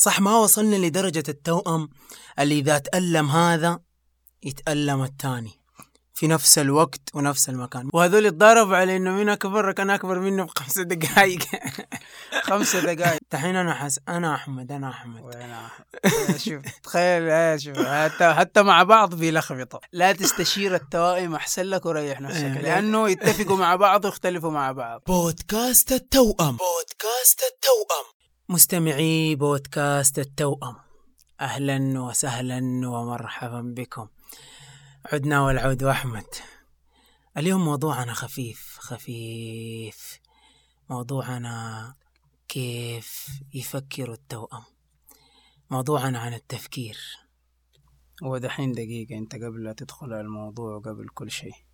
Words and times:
صح 0.00 0.20
ما 0.20 0.36
وصلنا 0.36 0.76
لدرجة 0.76 1.22
التوأم 1.28 1.88
اللي 2.38 2.58
إذا 2.58 2.78
تألم 2.78 3.30
هذا 3.30 3.80
يتألم 4.42 5.02
الثاني 5.02 5.50
في 6.14 6.26
نفس 6.26 6.58
الوقت 6.58 7.00
ونفس 7.14 7.48
المكان. 7.48 7.90
وهذول 7.92 8.26
يتضاربوا 8.26 8.76
على 8.76 8.96
إنه 8.96 9.10
مين 9.10 9.28
أكبر؟ 9.28 9.72
كان 9.72 9.90
أكبر 9.90 10.18
منه 10.18 10.44
بخمس 10.44 10.78
دقائق 10.78 11.38
خمسة 12.48 12.80
دقائق 12.80 13.18
دحين 13.32 13.56
أنا 13.56 13.74
حس 13.74 14.00
أنا 14.08 14.34
أحمد 14.34 14.72
أنا 14.72 14.90
أحمد. 14.90 15.34
أحمد؟ 15.34 16.36
شوف 16.44 16.62
تخيل 16.82 17.22
آه، 17.30 17.56
شوف 17.56 17.78
حتى 17.78 18.34
حتى 18.34 18.62
مع 18.62 18.82
بعض 18.82 19.14
بيلخبطوا 19.14 19.80
لا 19.92 20.12
تستشير 20.12 20.74
التوائم 20.74 21.34
أحسن 21.34 21.62
لك 21.62 21.86
وريح 21.86 22.20
نفسك. 22.20 22.44
إيه. 22.44 22.60
لأنه 22.60 23.10
يتفقوا 23.10 23.56
مع 23.56 23.76
بعض 23.76 24.04
ويختلفوا 24.04 24.50
مع 24.50 24.72
بعض. 24.72 25.02
بودكاست 25.06 25.92
التوأم. 25.92 26.56
بودكاست 26.56 27.42
التوأم. 27.42 28.17
مستمعي 28.50 29.34
بودكاست 29.34 30.18
التوأم. 30.18 30.76
أهلا 31.40 32.00
وسهلا 32.00 32.88
ومرحبا 32.88 33.60
بكم. 33.76 34.08
عدنا 35.12 35.40
والعود 35.40 35.82
أحمد 35.82 36.24
اليوم 37.36 37.64
موضوعنا 37.64 38.12
خفيف 38.12 38.76
خفيف. 38.80 40.18
موضوعنا 40.90 41.94
كيف 42.48 43.28
يفكر 43.54 44.12
التوأم. 44.12 44.64
موضوعنا 45.70 46.18
عن 46.18 46.34
التفكير. 46.34 46.98
ودحين 48.22 48.72
دقيقة 48.72 49.18
أنت 49.18 49.34
قبل 49.34 49.64
لا 49.64 49.72
تدخل 49.72 50.06
على 50.06 50.20
الموضوع 50.20 50.76
وقبل 50.76 51.08
كل 51.08 51.30
شيء. 51.30 51.67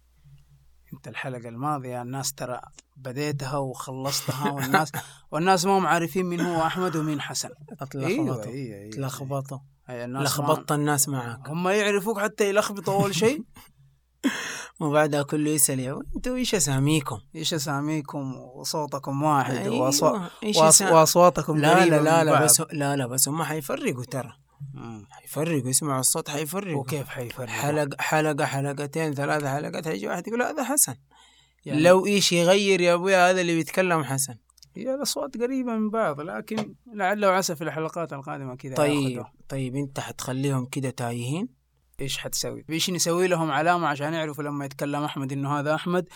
انت 0.97 1.09
الحلقة 1.09 1.49
الماضية 1.49 2.03
الناس 2.03 2.33
ترى 2.33 2.61
بديتها 2.97 3.57
وخلصتها 3.57 4.51
والناس 4.53 4.93
والناس 5.33 5.65
ما 5.65 5.79
هم 5.79 5.87
عارفين 5.87 6.27
مين 6.27 6.41
هو 6.41 6.63
أحمد 6.63 6.97
ومين 6.97 7.21
حسن. 7.21 7.49
أتلخبطوا. 7.81 8.07
أيوة، 8.45 8.45
أيوة. 8.77 8.91
تلخبطوا 8.91 9.59
أي 9.91 10.05
الناس 10.05 10.23
لخبطت 10.23 10.73
الناس 10.73 11.09
معك 11.09 11.49
هم 11.49 11.69
يعرفوك 11.69 12.19
حتى 12.21 12.49
يلخبطوا 12.49 12.95
أول 12.95 13.15
شيء. 13.15 13.45
وبعدها 14.81 15.23
كله 15.23 15.51
يسأل 15.51 15.81
يا 15.81 15.99
أنتوا 16.17 16.37
إيش 16.37 16.55
أساميكم؟ 16.55 17.19
إيش 17.37 17.55
أساميكم؟ 17.55 18.35
وصوتكم 18.35 19.23
واحد 19.23 19.55
أيوة، 19.55 19.79
وأصوا... 19.87 20.19
إيش 20.43 20.57
وأص... 20.57 20.83
أسا- 20.83 20.93
وأصواتكم 20.93 21.59
لا 21.59 21.87
لا 21.87 22.01
لا 22.03 22.25
لا. 22.25 22.45
بس 22.45 22.61
لا 22.73 22.97
لا 22.97 23.07
بس 23.07 23.29
هم 23.29 23.43
حيفرقوا 23.43 24.05
ترى. 24.05 24.33
مم. 24.75 25.07
حيفرقوا 25.11 25.71
يسمعوا 25.71 26.01
الصوت 26.01 26.31
حيفرقوا 26.31 26.81
وكيف 26.81 27.09
حيفرق 27.09 27.49
حلقة 27.49 27.97
حلقة 28.03 28.45
حلقتين 28.45 29.15
ثلاثة 29.15 29.55
حلقات 29.55 29.89
حيجي 29.89 30.09
واحد 30.09 30.29
يقول 30.29 30.43
هذا 30.43 30.65
حسن. 30.65 30.95
يعني 31.65 31.83
لو 31.83 32.07
إيش 32.07 32.33
يغير 32.33 32.81
يا 32.81 32.95
أبويا 32.95 33.31
هذا 33.31 33.41
اللي 33.41 33.55
بيتكلم 33.55 34.05
حسن. 34.05 34.35
هي 34.77 34.95
الاصوات 34.95 35.37
قريبة 35.37 35.73
من 35.73 35.91
بعض 35.91 36.21
لكن 36.21 36.75
لعل 36.95 37.25
وعسى 37.25 37.57
في 37.57 37.65
الحلقات 37.65 38.13
القادمة 38.13 38.57
كذا 38.57 38.75
طيب 38.75 39.03
ياخدوا. 39.03 39.25
طيب 39.49 39.77
أنت 39.77 40.01
حتخليهم 40.01 40.67
كده 40.67 40.91
تايهين؟ 40.91 41.49
إيش 42.01 42.19
حتسوي؟ 42.19 42.65
إيش 42.71 42.91
نسوي 42.91 43.29
لهم 43.29 43.51
علامة 43.51 43.87
عشان 43.87 44.15
يعرفوا 44.15 44.45
لما 44.45 44.65
يتكلم 44.65 45.03
أحمد 45.03 45.33
إنه 45.33 45.59
هذا 45.61 45.75
أحمد 45.75 46.09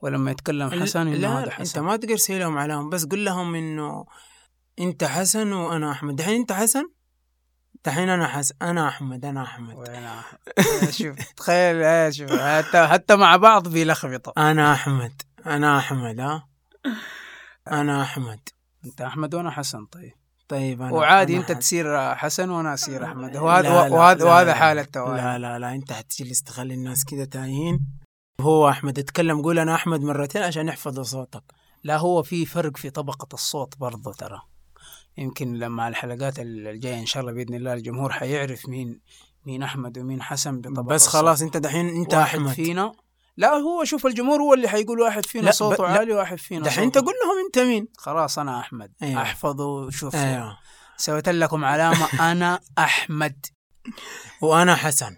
ولما 0.00 0.30
يتكلم 0.30 0.70
حسن 0.70 1.00
إنه 1.00 1.16
لا 1.16 1.28
هذا 1.28 1.38
لا، 1.40 1.44
أنت 1.44 1.52
حسن 1.52 1.80
ما 1.80 1.96
تقدر 1.96 2.16
تسوي 2.16 2.38
لهم 2.38 2.58
علامة 2.58 2.90
بس 2.90 3.04
قل 3.04 3.24
لهم 3.24 3.54
إنه 3.54 4.04
أنت 4.80 5.04
حسن 5.04 5.52
وأنا 5.52 5.90
أحمد. 5.92 6.16
دحين 6.16 6.40
أنت 6.40 6.52
حسن؟ 6.52 6.88
دحين 7.84 8.08
أنا 8.08 8.28
حسن 8.28 8.54
أنا 8.62 8.88
أحمد 8.88 9.24
أنا 9.24 9.42
أحمد. 9.42 9.88
أحمد؟ 9.88 10.90
شوف 10.98 11.16
تخيل 11.36 12.14
شوف 12.14 12.32
حتى 12.32 12.86
حتى 12.86 13.16
مع 13.16 13.36
بعض 13.36 13.68
بيلخبطوا 13.68 14.50
أنا 14.50 14.72
أحمد 14.72 15.22
أنا 15.46 15.78
أحمد 15.78 16.20
ها؟ 16.20 16.48
أنا 17.72 18.02
أحمد. 18.02 18.40
أنت 18.84 19.00
أحمد 19.00 19.34
وأنا 19.34 19.50
حسن 19.50 19.86
طيب. 19.86 20.12
طيب 20.48 20.82
أنا 20.82 20.92
وعادي 20.92 21.32
أنا 21.32 21.40
أنت 21.40 21.50
حسن. 21.50 21.58
تصير 21.60 22.14
حسن 22.14 22.50
وأنا 22.50 22.74
أصير 22.74 23.04
أحمد. 23.04 23.36
وهذا 23.36 23.70
وهذا 23.70 24.24
وهذا 24.24 24.44
لا، 24.50 24.54
حال 24.54 24.76
لا 24.94 25.38
لا 25.38 25.58
لا 25.58 25.72
أنت 25.74 25.92
حتجلس 25.92 26.42
تخلي 26.42 26.74
الناس 26.74 27.04
كده 27.04 27.24
تايهين. 27.24 27.80
هو 28.40 28.68
أحمد 28.68 28.98
اتكلم 28.98 29.42
قول 29.42 29.58
أنا 29.58 29.74
أحمد 29.74 30.00
مرتين 30.00 30.42
عشان 30.42 30.68
يحفظوا 30.68 31.02
صوتك. 31.04 31.42
لا 31.84 31.96
هو 31.96 32.22
في 32.22 32.46
فرق 32.46 32.76
في 32.76 32.90
طبقة 32.90 33.28
الصوت 33.34 33.78
برضه 33.78 34.12
ترى. 34.12 34.40
يمكن 35.18 35.54
لما 35.54 35.88
الحلقات 35.88 36.38
الجاية 36.38 36.98
إن 37.00 37.06
شاء 37.06 37.20
الله 37.20 37.32
بإذن 37.32 37.54
الله 37.54 37.72
الجمهور 37.72 38.12
حيعرف 38.12 38.68
مين 38.68 39.00
مين 39.46 39.62
أحمد 39.62 39.98
ومين 39.98 40.22
حسن 40.22 40.60
بطبقة 40.60 40.82
بس. 40.82 41.06
خلاص 41.06 41.42
أنت 41.42 41.56
دحين 41.56 41.88
أنت 41.88 42.14
واحد 42.14 42.38
أحمد. 42.38 42.52
فينا. 42.52 42.92
لا 43.36 43.48
هو 43.48 43.84
شوف 43.84 44.06
الجمهور 44.06 44.40
هو 44.42 44.54
اللي 44.54 44.68
حيقول 44.68 45.00
واحد 45.00 45.26
فينا 45.26 45.50
صوته 45.50 45.82
ب-. 45.82 45.86
عالي 45.86 46.12
واحد 46.12 46.38
فينا 46.38 46.64
دحين 46.64 46.84
أنت 46.84 46.98
قول 46.98 47.14
لهم 47.24 47.46
أنت 47.46 47.58
مين. 47.58 47.88
خلاص 47.96 48.38
أنا 48.38 48.60
أحمد. 48.60 48.92
أيوة. 49.02 49.22
أحفظوا 49.22 49.90
شوف 49.90 50.16
أيوه. 50.16 50.58
سويت 50.96 51.28
لكم 51.28 51.64
علامة 51.64 52.08
أنا 52.32 52.60
أحمد. 52.78 53.46
وأنا 54.42 54.74
حسن. 54.74 55.16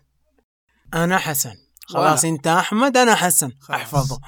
أنا 0.94 1.18
حسن. 1.18 1.54
خلاص 1.86 2.24
وأنا. 2.24 2.36
أنت 2.36 2.46
أحمد 2.46 2.96
أنا 2.96 3.14
حسن. 3.14 3.50
خلاص. 3.60 3.80
احفظوا 3.80 4.18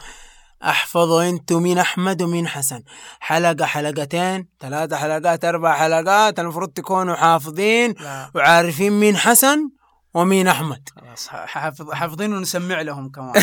احفظوا 0.63 1.29
أنتوا 1.29 1.61
مين 1.61 1.79
أحمد 1.79 2.23
ومين 2.23 2.49
حسن 2.49 2.83
حلقة 3.21 3.67
حلقتين 3.67 4.49
ثلاثة 4.61 4.97
حلقات 4.97 5.45
أربع 5.45 5.77
حلقات 5.77 6.41
المفروض 6.41 6.69
تكونوا 6.69 7.17
حافظين 7.17 7.95
لا 8.01 8.31
وعارفين 8.35 8.93
مين 8.93 9.17
حسن 9.17 9.71
ومين 10.15 10.49
أحمد 10.49 10.89
خلاص 10.97 11.29
حافظ 11.29 11.91
حافظين 11.91 12.35
ونسمع 12.35 12.81
لهم 12.81 13.09
كمان 13.11 13.43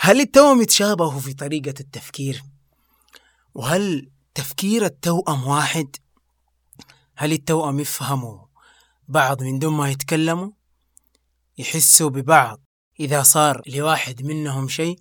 هل 0.00 0.20
التوأم 0.20 0.62
يتشابهوا 0.62 1.20
في 1.20 1.34
طريقة 1.34 1.74
التفكير؟ 1.80 2.42
وهل 3.54 4.10
تفكير 4.34 4.84
التوأم 4.84 5.46
واحد؟ 5.46 5.96
هل 7.16 7.32
التوأم 7.32 7.80
يفهموا 7.80 8.38
بعض 9.08 9.42
من 9.42 9.58
دون 9.58 9.72
ما 9.74 9.90
يتكلموا؟ 9.90 10.50
يحسوا 11.58 12.10
ببعض 12.10 12.60
إذا 13.00 13.22
صار 13.22 13.62
لواحد 13.66 14.22
منهم 14.22 14.68
شيء؟ 14.68 14.98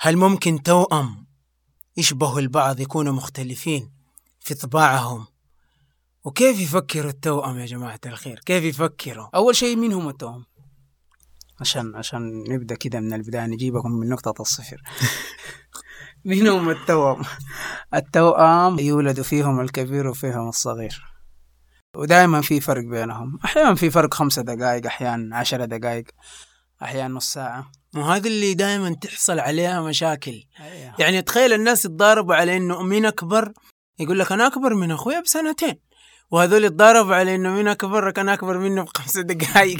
هل 0.00 0.16
ممكن 0.16 0.62
توأم 0.62 1.26
يشبهوا 1.96 2.40
البعض 2.40 2.80
يكونوا 2.80 3.12
مختلفين 3.12 3.92
في 4.40 4.54
طباعهم؟ 4.54 5.26
وكيف 6.24 6.60
يفكروا 6.60 7.10
التوأم 7.10 7.58
يا 7.58 7.66
جماعة 7.66 8.00
الخير؟ 8.06 8.40
كيف 8.46 8.64
يفكروا؟ 8.64 9.28
أول 9.34 9.56
شيء 9.56 9.76
مين 9.76 9.92
هم 9.92 10.08
التوأم؟ 10.08 10.44
عشان 11.60 11.96
عشان 11.96 12.44
نبدأ 12.48 12.74
كده 12.74 13.00
من 13.00 13.12
البداية 13.12 13.46
نجيبكم 13.46 13.92
من 13.92 14.08
نقطة 14.08 14.42
الصفر 14.42 14.82
مين 16.24 16.48
هم 16.48 16.70
التوأم؟ 16.70 17.22
التوأم 17.94 18.78
يولد 18.78 19.22
فيهم 19.22 19.60
الكبير 19.60 20.06
وفيهم 20.06 20.48
الصغير 20.48 21.16
ودائما 21.96 22.40
في 22.40 22.60
فرق 22.60 22.84
بينهم 22.84 23.38
أحيانا 23.44 23.74
في 23.74 23.90
فرق 23.90 24.14
خمسة 24.14 24.42
دقائق 24.42 24.86
أحيانا 24.86 25.36
عشرة 25.36 25.64
دقائق 25.64 26.04
أحيانا 26.82 27.14
نص 27.14 27.38
ساعة 27.96 28.06
وهذا 28.08 28.28
اللي 28.28 28.54
دائما 28.54 28.94
تحصل 28.94 29.38
عليها 29.38 29.80
مشاكل. 29.82 30.42
أيوة. 30.60 30.94
يعني 30.98 31.22
تخيل 31.22 31.52
الناس 31.52 31.84
يتضاربوا 31.84 32.34
على 32.34 32.56
إنه 32.56 32.82
مين 32.82 33.06
أكبر؟ 33.06 33.52
يقول 33.98 34.18
لك 34.18 34.32
أنا 34.32 34.46
أكبر 34.46 34.74
من 34.74 34.90
أخويا 34.90 35.20
بسنتين. 35.20 35.86
وهذول 36.30 36.64
يتضاربوا 36.64 37.14
على 37.14 37.34
إنه 37.34 37.50
مين 37.50 37.68
أكبر؟ 37.68 38.12
أنا 38.20 38.34
أكبر 38.34 38.58
منه 38.58 38.82
بخمس 38.82 39.18
دقائق 39.18 39.78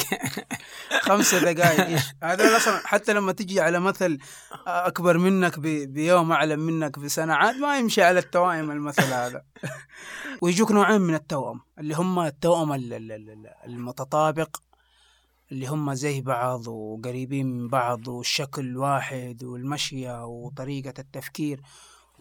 خمسة 1.06 1.38
دقائق 1.52 1.86
إيش؟ 1.86 2.02
هذول 2.22 2.56
أصلا 2.56 2.80
حتى 2.84 3.12
لما 3.12 3.32
تجي 3.32 3.60
على 3.60 3.80
مثل 3.80 4.18
أكبر 4.66 5.18
منك 5.18 5.58
بيوم 5.58 6.32
أعلم 6.32 6.60
منك 6.60 6.98
بسنة 6.98 7.34
عاد 7.34 7.56
ما 7.56 7.78
يمشي 7.78 8.02
على 8.02 8.18
التوائم 8.18 8.70
المثل 8.70 9.02
هذا. 9.02 9.42
ويجوك 10.42 10.72
نوعين 10.72 11.00
من 11.00 11.14
التوأم 11.14 11.60
اللي 11.78 11.94
هم 11.94 12.18
التوأم 12.20 12.72
ال- 12.72 12.92
ال- 12.92 13.12
ال- 13.12 13.52
المتطابق 13.66 14.56
اللي 15.52 15.66
هم 15.66 15.94
زي 15.94 16.20
بعض 16.20 16.68
وقريبين 16.68 17.46
من 17.46 17.68
بعض 17.68 18.08
والشكل 18.08 18.76
واحد 18.76 19.44
والمشية 19.44 20.26
وطريقة 20.26 20.94
التفكير 20.98 21.60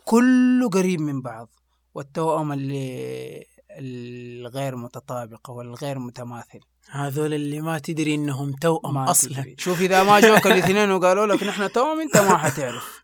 كله 0.05 0.69
قريب 0.69 1.01
من 1.01 1.21
بعض 1.21 1.49
والتوأم 1.93 2.51
اللي 2.51 3.45
الغير 3.71 4.75
متطابق 4.75 5.49
والغير 5.49 5.99
متماثل. 5.99 6.59
هذول 6.89 7.33
اللي 7.33 7.61
ما 7.61 7.79
تدري 7.79 8.15
إنهم 8.15 8.51
توأم 8.51 8.93
ما 8.93 9.11
أصلا. 9.11 9.41
تدري. 9.41 9.55
شوف 9.59 9.81
إذا 9.81 10.03
ما 10.03 10.19
جوك 10.19 10.47
الاثنين 10.47 10.91
وقالوا 10.91 11.25
لك 11.25 11.43
نحن 11.43 11.71
توأم 11.71 11.99
أنت 11.99 12.17
ما 12.17 12.37
حتعرف. 12.37 13.03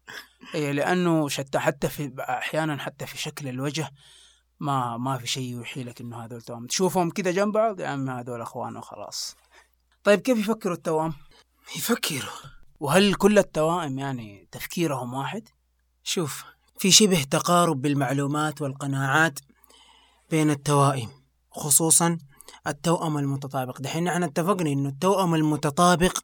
اي 0.56 0.74
لأنه 0.74 1.28
شتى 1.28 1.60
حتى 1.60 1.90
في 1.90 2.14
أحيانا 2.20 2.78
حتى 2.78 3.06
في 3.06 3.18
شكل 3.18 3.48
الوجه 3.48 3.92
ما 4.60 4.98
ما 4.98 5.18
في 5.18 5.28
شيء 5.28 5.52
يوحي 5.52 5.84
لك 5.84 6.02
إنه 6.02 6.26
هذول 6.26 6.42
توأم. 6.42 6.68
تشوفهم 6.68 7.10
كده 7.10 7.32
جنب 7.32 7.54
بعض 7.54 7.80
يا 7.80 7.88
عم 7.88 8.10
هذول 8.10 8.42
إخوان 8.42 8.78
وخلاص. 8.78 9.36
طيب 10.04 10.20
كيف 10.20 10.38
يفكروا 10.38 10.76
التوأم؟ 10.76 11.14
يفكروا. 11.76 12.32
وهل 12.80 13.14
كل 13.16 13.38
التوائم 13.38 14.00
يعني 14.00 14.48
تفكيرهم 14.52 15.14
واحد؟ 15.14 15.50
شوف 16.04 16.44
في 16.78 16.92
شبه 16.92 17.24
تقارب 17.24 17.82
بالمعلومات 17.82 18.62
والقناعات 18.62 19.40
بين 20.30 20.50
التوائم 20.50 21.10
خصوصا 21.52 22.18
التوأم 22.68 23.18
المتطابق. 23.18 23.82
دحين 23.82 24.08
إحنا 24.08 24.26
اتفقنا 24.26 24.70
إنه 24.70 24.90
التوأم 24.90 25.36
المتطابق 25.36 26.20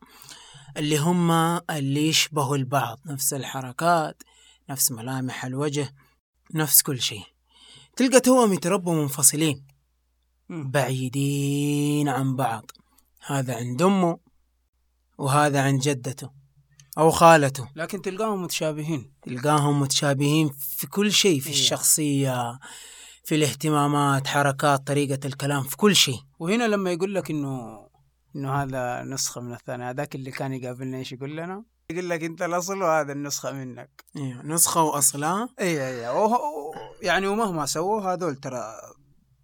اللي 0.77 0.97
هم 0.97 1.31
اللي 1.69 2.07
يشبهوا 2.07 2.56
البعض 2.57 3.00
نفس 3.06 3.33
الحركات 3.33 4.24
نفس 4.69 4.91
ملامح 4.91 5.45
الوجه 5.45 5.94
نفس 6.53 6.81
كل 6.81 7.01
شيء. 7.01 7.24
تلقى 7.95 8.19
توأم 8.19 8.53
يتربوا 8.53 8.94
منفصلين. 8.95 9.68
بعيدين 10.50 12.09
عن 12.09 12.35
بعض. 12.35 12.71
هذا 13.27 13.56
عند 13.56 13.81
أمه 13.81 14.18
وهذا 15.18 15.62
عند 15.62 15.79
جدته 15.81 16.29
أو 16.97 17.12
خالته. 17.12 17.69
لكن 17.75 18.01
تلقاهم 18.01 18.41
متشابهين. 18.44 19.12
تلقاهم 19.24 19.79
متشابهين 19.79 20.50
في 20.50 20.88
كل 20.88 21.12
شيء 21.12 21.39
في 21.39 21.47
إيه. 21.50 21.53
الشخصية 21.53 22.59
في 23.24 23.35
الاهتمامات 23.35 24.27
حركات 24.27 24.88
طريقة 24.88 25.27
الكلام 25.27 25.63
في 25.63 25.77
كل 25.77 25.95
شيء. 25.95 26.19
وهنا 26.39 26.63
لما 26.68 26.91
يقول 26.91 27.15
لك 27.15 27.31
إنه 27.31 27.88
إنه 28.35 28.53
هذا 28.63 29.03
نسخة 29.03 29.41
من 29.41 29.53
الثاني 29.53 29.83
هذاك 29.83 30.15
اللي 30.15 30.31
كان 30.31 30.53
يقابلنا 30.53 30.97
إيش 30.97 31.12
يقول 31.12 31.38
لنا؟ 31.38 31.63
يقول 31.89 32.09
لك 32.09 32.24
أنت 32.24 32.41
الأصل 32.41 32.81
وهذا 32.81 33.12
النسخة 33.12 33.51
منك. 33.51 34.03
إيه، 34.15 34.41
نسخة 34.44 34.81
وأصلها. 34.83 35.50
اي 35.59 35.88
اي 35.88 36.09
وه- 36.09 36.39
يعني 37.01 37.27
ومهما 37.27 37.65
سووا 37.65 38.01
هذول 38.13 38.35
ترى 38.35 38.63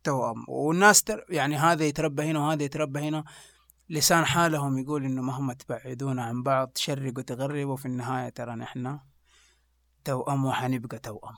توأم. 0.03 0.45
والناس 0.47 1.03
تر 1.03 1.25
يعني 1.30 1.57
هذا 1.57 1.83
يتربى 1.85 2.24
هنا 2.24 2.39
وهذا 2.39 2.63
يتربى 2.63 3.00
هنا. 3.00 3.24
لسان 3.89 4.25
حالهم 4.25 4.77
يقول 4.77 5.06
إنه 5.06 5.21
مهما 5.21 5.53
تبعدونا 5.53 6.24
عن 6.24 6.44
بعض 6.44 6.68
تشرقوا 6.68 7.24
تغربوا 7.24 7.75
في 7.75 7.85
النهاية 7.85 8.30
ترى 8.30 8.56
نحن 8.56 9.00
توأم 10.03 10.45
وحنبقى 10.45 11.00
توأم. 11.00 11.35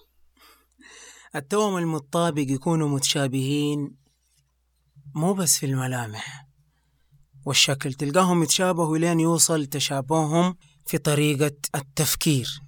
التوأم 1.36 1.78
المتطابق 1.78 2.46
يكونوا 2.50 2.90
متشابهين 2.90 3.96
مو 5.16 5.34
بس 5.34 5.58
في 5.58 5.66
الملامح 5.66 6.48
والشكل. 7.46 7.94
تلقاهم 7.94 8.44
يتشابهوا 8.44 8.98
لين 8.98 9.20
يوصل 9.20 9.66
تشابههم 9.66 10.58
في 10.86 10.98
طريقة 10.98 11.56
التفكير 11.76 12.62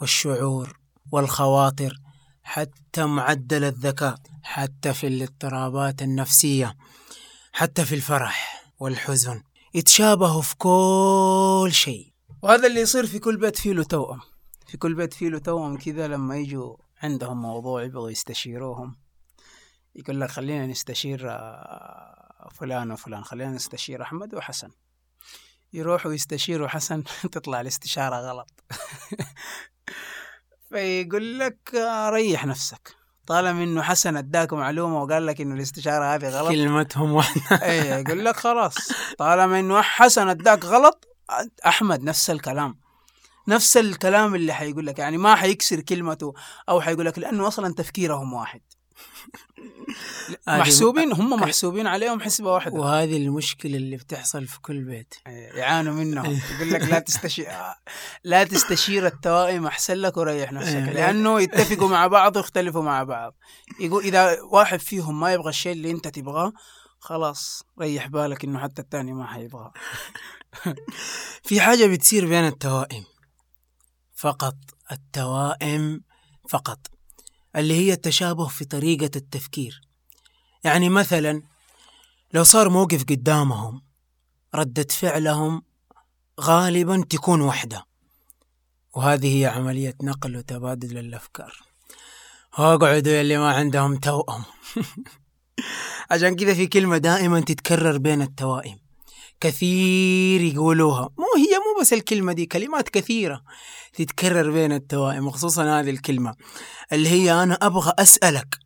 والشعور 0.00 0.80
والخواطر 1.12 2.00
حتى 2.42 3.04
معدل 3.04 3.64
الذكاء 3.64 4.18
حتى 4.42 4.94
في 4.94 5.06
الاضطرابات 5.06 6.02
النفسية 6.02 6.76
حتى 7.52 7.84
في 7.84 7.94
الفرح. 7.94 8.55
والحزن. 8.78 9.42
يتشابهوا 9.74 10.42
في 10.42 10.56
كل 10.56 11.72
شيء. 11.72 12.12
وهذا 12.42 12.66
اللي 12.66 12.80
يصير 12.80 13.06
في 13.06 13.18
كل 13.18 13.36
بيت 13.36 13.56
فيه 13.56 13.72
له 13.72 13.84
توأم. 13.84 14.20
في 14.66 14.76
كل 14.76 14.94
بيت 14.94 15.14
فيه 15.14 15.28
له 15.28 15.38
توأم 15.38 15.76
كذا 15.76 16.08
لما 16.08 16.36
يجوا 16.36 16.76
عندهم 17.02 17.42
موضوع 17.42 17.82
يبغوا 17.82 18.10
يستشيروهم. 18.10 18.96
يقول 19.94 20.20
لك 20.20 20.30
خلينا 20.30 20.66
نستشير 20.66 21.30
آه، 21.30 22.48
فلان 22.54 22.90
وفلان. 22.90 23.24
خلينا 23.24 23.50
نستشير 23.50 24.02
أحمد 24.02 24.34
وحسن. 24.34 24.70
يروحوا 25.72 26.12
يستشيروا 26.12 26.68
حسن 26.68 27.04
تطلع 27.32 27.60
الاستشارة 27.60 28.16
غلط. 28.16 28.64
فيقول 30.68 31.38
لك 31.38 31.74
آه، 31.74 32.10
ريح 32.10 32.46
نفسك. 32.46 33.05
طالما 33.26 33.64
انه 33.64 33.82
حسن 33.82 34.16
أداك 34.16 34.52
معلومة 34.52 35.02
وقال 35.02 35.26
لك 35.26 35.40
إنه 35.40 35.54
الاستشارة 35.54 36.14
هذه 36.14 36.28
غلط. 36.28 36.48
كلمتهم 36.48 37.12
واحدة 37.12 37.42
اي 37.70 37.78
يقول 37.88 38.24
لك 38.24 38.36
خلاص. 38.36 38.74
طالما 39.18 39.60
انه 39.60 39.82
حسن 39.82 40.28
أداك 40.28 40.64
غلط 40.64 41.04
أحمد 41.66 42.02
نفس 42.02 42.30
الكلام. 42.30 42.78
نفس 43.48 43.76
الكلام 43.76 44.34
اللي 44.34 44.52
حيقول 44.52 44.86
لك 44.86 44.98
يعني 44.98 45.18
ما 45.18 45.34
حيكسر 45.34 45.80
كلمته 45.80 46.34
أو 46.68 46.80
حيقول 46.80 47.06
لك 47.06 47.18
لأنه 47.18 47.48
أصلا 47.48 47.74
تفكيرهم 47.74 48.32
واحد. 48.32 48.60
محسوبين 50.48 51.12
هم 51.12 51.30
محسوبين 51.30 51.86
عليهم 51.86 52.20
حسبة 52.20 52.52
واحدة. 52.52 52.74
وهذه 52.74 53.16
المشكلة 53.16 53.76
اللي 53.76 53.96
بتحصل 53.96 54.46
في 54.46 54.60
كل 54.60 54.84
بيت. 54.84 55.14
يعانوا 55.58 55.94
منهم. 55.94 56.40
يقول 56.56 56.70
لك 56.70 56.82
لا 56.82 56.98
تستشير 56.98 57.48
لا 58.24 58.44
تستشير 58.44 59.06
التوائم 59.06 59.66
أحسن 59.66 59.94
لك 59.94 60.16
وريح 60.16 60.52
نفسك. 60.52 60.74
إيه. 60.74 60.92
لأنه 60.92 61.40
يتفقوا 61.40 61.88
مع 61.88 62.06
بعض 62.06 62.36
ويختلفوا 62.36 62.82
مع 62.82 63.02
بعض. 63.02 63.34
يقول 63.80 64.04
إذا 64.04 64.42
واحد 64.42 64.80
فيهم 64.80 65.20
ما 65.20 65.32
يبغى 65.32 65.48
الشيء 65.48 65.72
اللي 65.72 65.90
أنت 65.90 66.08
تبغاه 66.08 66.52
خلاص 66.98 67.62
ريح 67.80 68.06
بالك 68.06 68.44
إنه 68.44 68.58
حتى 68.58 68.82
الثاني 68.82 69.12
ما 69.12 69.26
حيبغاه. 69.26 69.72
في 71.42 71.60
حاجة 71.60 71.86
بتصير 71.86 72.26
بين 72.26 72.46
التوائم. 72.46 73.04
فقط 74.14 74.56
التوائم 74.92 76.00
فقط. 76.48 76.95
اللي 77.56 77.74
هي 77.74 77.92
التشابه 77.92 78.46
في 78.46 78.64
طريقة 78.64 79.10
التفكير. 79.16 79.80
يعني 80.64 80.88
مثلا 80.88 81.42
لو 82.32 82.44
صار 82.44 82.68
موقف 82.68 83.04
قدامهم 83.04 83.82
ردة 84.54 84.86
فعلهم 84.90 85.62
غالبا 86.40 87.04
تكون 87.10 87.40
واحدة 87.40 87.86
وهذه 88.94 89.40
هي 89.40 89.46
عملية 89.46 89.94
نقل 90.02 90.36
وتبادل 90.36 90.98
الأفكار. 90.98 91.62
اقعدوا 92.54 93.20
اللي 93.20 93.38
ما 93.38 93.52
عندهم 93.52 93.96
توأم. 93.96 94.44
عشان 96.10 96.36
كذا 96.36 96.54
في 96.54 96.66
كلمة 96.66 96.98
دائما 96.98 97.40
تتكرر 97.40 97.98
بين 97.98 98.22
التوائم. 98.22 98.85
كثير 99.40 100.40
يقولوها. 100.40 101.10
مو 101.18 101.26
هي 101.36 101.58
مو 101.58 101.80
بس 101.80 101.92
الكلمة 101.92 102.32
دي 102.32 102.46
كلمات 102.46 102.88
كثيرة 102.88 103.42
تتكرر 103.92 104.50
بين 104.50 104.72
التوائم 104.72 105.26
وخصوصا 105.26 105.80
هذه 105.80 105.90
الكلمة 105.90 106.34
اللي 106.92 107.08
هي 107.08 107.42
أنا 107.42 107.54
أبغى 107.54 107.92
أسألك. 107.98 108.58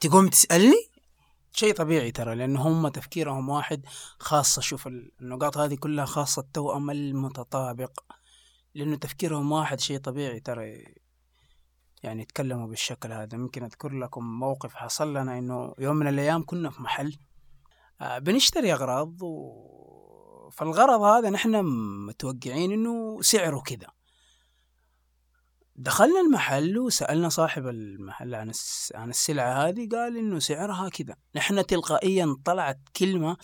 تقوم 0.00 0.28
تسألني؟ 0.28 0.88
شيء 1.52 1.74
طبيعي 1.74 2.10
ترى 2.10 2.34
لأنه 2.34 2.68
هم 2.68 2.88
تفكيرهم 2.88 3.48
واحد 3.48 3.82
خاصة. 4.18 4.62
شوف 4.62 4.88
النقاط 5.20 5.58
هذه 5.58 5.74
كلها 5.74 6.04
خاصة 6.04 6.42
التوأم 6.42 6.90
المتطابق 6.90 8.00
لأنه 8.74 8.96
تفكيرهم 8.96 9.52
واحد 9.52 9.80
شيء 9.80 9.98
طبيعي 9.98 10.40
ترى 10.40 10.84
يعني 12.02 12.22
يتكلموا 12.22 12.66
بالشكل 12.66 13.12
هذا. 13.12 13.38
ممكن 13.38 13.62
أذكر 13.64 13.92
لكم 13.92 14.24
موقف 14.24 14.74
حصل 14.74 15.14
لنا 15.14 15.38
إنه 15.38 15.74
يوم 15.78 15.96
من 15.96 16.08
الأيام 16.08 16.44
كنا 16.44 16.70
في 16.70 16.82
محل 16.82 17.18
آه، 18.00 18.18
بنشتري 18.18 18.72
أغراض 18.72 19.22
و... 19.22 19.91
فالغرض 20.52 21.00
هذا 21.00 21.30
نحن 21.30 21.64
متوقعين 22.06 22.72
إنه 22.72 23.22
سعره 23.22 23.60
كذا. 23.60 23.86
دخلنا 25.76 26.20
المحل 26.20 26.78
وسألنا 26.78 27.28
صاحب 27.28 27.66
المحل 27.66 28.34
عن. 28.34 28.52
عن 28.94 29.10
السلعة 29.10 29.68
هذه 29.68 29.88
قال 29.92 30.16
إنه 30.16 30.38
سعرها 30.38 30.88
كذا. 30.88 31.16
نحن 31.36 31.66
تلقائيا 31.66 32.36
طلعت 32.44 32.78
كلمة 32.96 33.36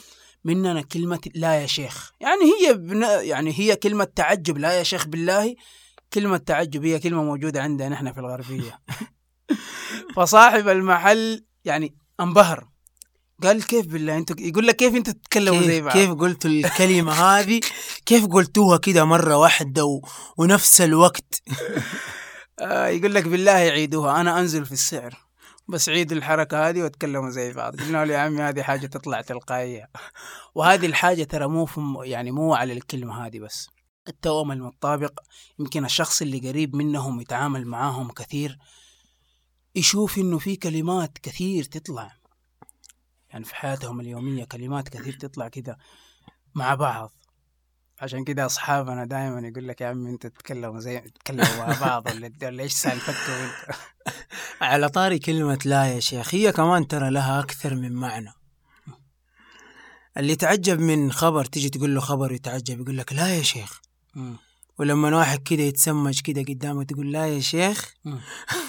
مننا 0.45 0.83
كلمة 0.83 1.21
لا 1.35 1.61
يا 1.61 1.67
شيخ. 1.67 2.13
يعني 2.21 2.43
هي 2.43 2.75
بن... 2.75 3.03
يعني 3.03 3.59
هي 3.59 3.77
كلمة 3.77 4.05
تعجب 4.05 4.59
لا 4.59 4.73
يا 4.73 4.83
شيخ 4.83 5.07
بالله. 5.07 5.55
كلمة 6.13 6.37
تعجب 6.37 6.85
هي 6.85 6.99
كلمة 6.99 7.23
موجودة 7.23 7.63
عندنا 7.63 7.89
نحن 7.89 8.13
في 8.13 8.21
الغربية. 8.21 8.81
فصاحب 10.17 10.69
المحل 10.69 11.45
يعني 11.65 11.95
انبهر. 12.21 12.69
قال 13.43 13.67
كيف 13.67 13.87
بالله 13.87 14.17
أنتوا 14.17 14.37
يقول 14.39 14.67
لك 14.67 14.77
كيف 14.77 14.95
أنتوا 14.95 15.13
تتكلموا 15.13 15.63
زي 15.63 15.81
بعض؟ 15.81 15.93
كيف 15.93 16.11
قلتوا 16.11 16.51
الكلمة 16.51 17.13
هذه؟ 17.13 17.61
كيف 18.07 18.27
قلتوها 18.27 18.79
كده 18.79 19.05
مرة 19.05 19.37
واحدة 19.37 19.85
و... 19.85 20.01
ونفس 20.37 20.81
الوقت؟ 20.81 21.43
آه 22.61 22.87
يقول 22.87 23.15
لك 23.15 23.29
بالله 23.29 23.53
عيدوها 23.53 24.21
أنا 24.21 24.41
أنزل 24.41 24.67
في 24.67 24.73
السعر 24.73 25.29
بس 25.69 25.89
عيدوا 25.89 26.17
الحركة 26.17 26.69
هذه 26.69 26.83
وتكلموا 26.83 27.31
زي 27.31 27.53
بعض. 27.53 27.81
قلنا 27.81 28.05
له 28.05 28.15
يا 28.15 28.19
عمي 28.19 28.43
هذه 28.43 28.63
حاجة 28.63 28.87
تطلع 28.87 29.21
تلقائية. 29.21 29.91
وهذه 30.55 30.87
الحاجة 30.87 31.25
ترى 31.25 31.47
مو 31.47 31.69
يعني 32.03 32.31
مو 32.31 32.55
على 32.55 32.73
الكلمة 32.73 33.27
هذه 33.27 33.39
بس. 33.39 33.69
التوأم 34.09 34.53
المتطابق 34.53 35.21
يمكن 35.59 35.85
الشخص 35.85 36.23
اللي 36.23 36.49
قريب 36.49 36.77
منهم 36.77 37.21
يتعامل 37.21 37.67
معاهم 37.67 38.11
كثير 38.11 38.59
يشوف 39.75 40.19
إنه 40.19 40.39
في 40.39 40.57
كلمات 40.57 41.19
كثير 41.19 41.65
تطلع. 41.65 42.18
يعني 43.39 43.49
في 43.49 43.55
حياتهم 43.55 44.01
اليومية 44.01 44.45
كلمات 44.45 44.89
كثير 44.89 45.13
تطلع 45.13 45.49
كده 45.49 45.79
مع 46.55 46.75
بعض. 46.75 47.13
عشان 48.01 48.25
كده 48.25 48.47
أصحابنا 48.47 49.05
دائما 49.05 49.49
يقول 49.49 49.69
لك 49.69 49.81
يا 49.81 49.87
عمي 49.87 50.11
أنت 50.11 50.27
تتكلموا 50.27 50.81
زي 50.81 51.01
تتكلموا 51.01 51.57
مع 51.57 51.81
بعض 51.81 52.07
ولا 52.07 52.63
إيش 52.63 52.73
سالفتكم 52.73 53.33
انت 53.33 53.77
على 54.61 54.89
طاري 54.89 55.19
كلمة 55.19 55.59
لا 55.65 55.87
يا 55.87 56.01
شيخ 56.01 56.35
هي 56.35 56.53
كمان 56.53 56.89
ترى 56.89 57.11
لها 57.11 57.41
أكثر 57.41 57.75
من 57.75 57.93
معنى. 57.93 58.33
اللي 60.17 60.37
تعجب 60.37 60.81
من 60.81 61.13
خبر 61.13 61.45
تيجي 61.45 61.69
تقول 61.69 61.95
له 61.95 62.01
خبر 62.01 62.33
يتعجب 62.33 62.81
يقول 62.81 62.99
لك 62.99 63.13
لا 63.13 63.37
يا 63.37 63.43
شيخ. 63.43 63.81
ولما 64.79 65.17
واحد 65.17 65.43
كده 65.43 65.63
يتسمج 65.63 66.21
كده 66.21 66.43
قدامك 66.43 66.91
تقول 66.91 67.13
لا 67.13 67.27
يا 67.27 67.41
شيخ. 67.41 67.95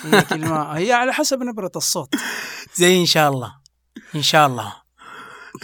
هي 0.04 0.22
كلمة 0.22 0.72
هي 0.72 0.94
على 0.94 1.14
حسب 1.14 1.44
نبرة 1.44 1.72
الصوت. 1.76 2.16
زي 2.80 3.02
إن 3.02 3.06
شاء 3.06 3.32
الله. 3.32 3.59
إن 4.16 4.22
شاء 4.22 4.48
الله. 4.48 4.74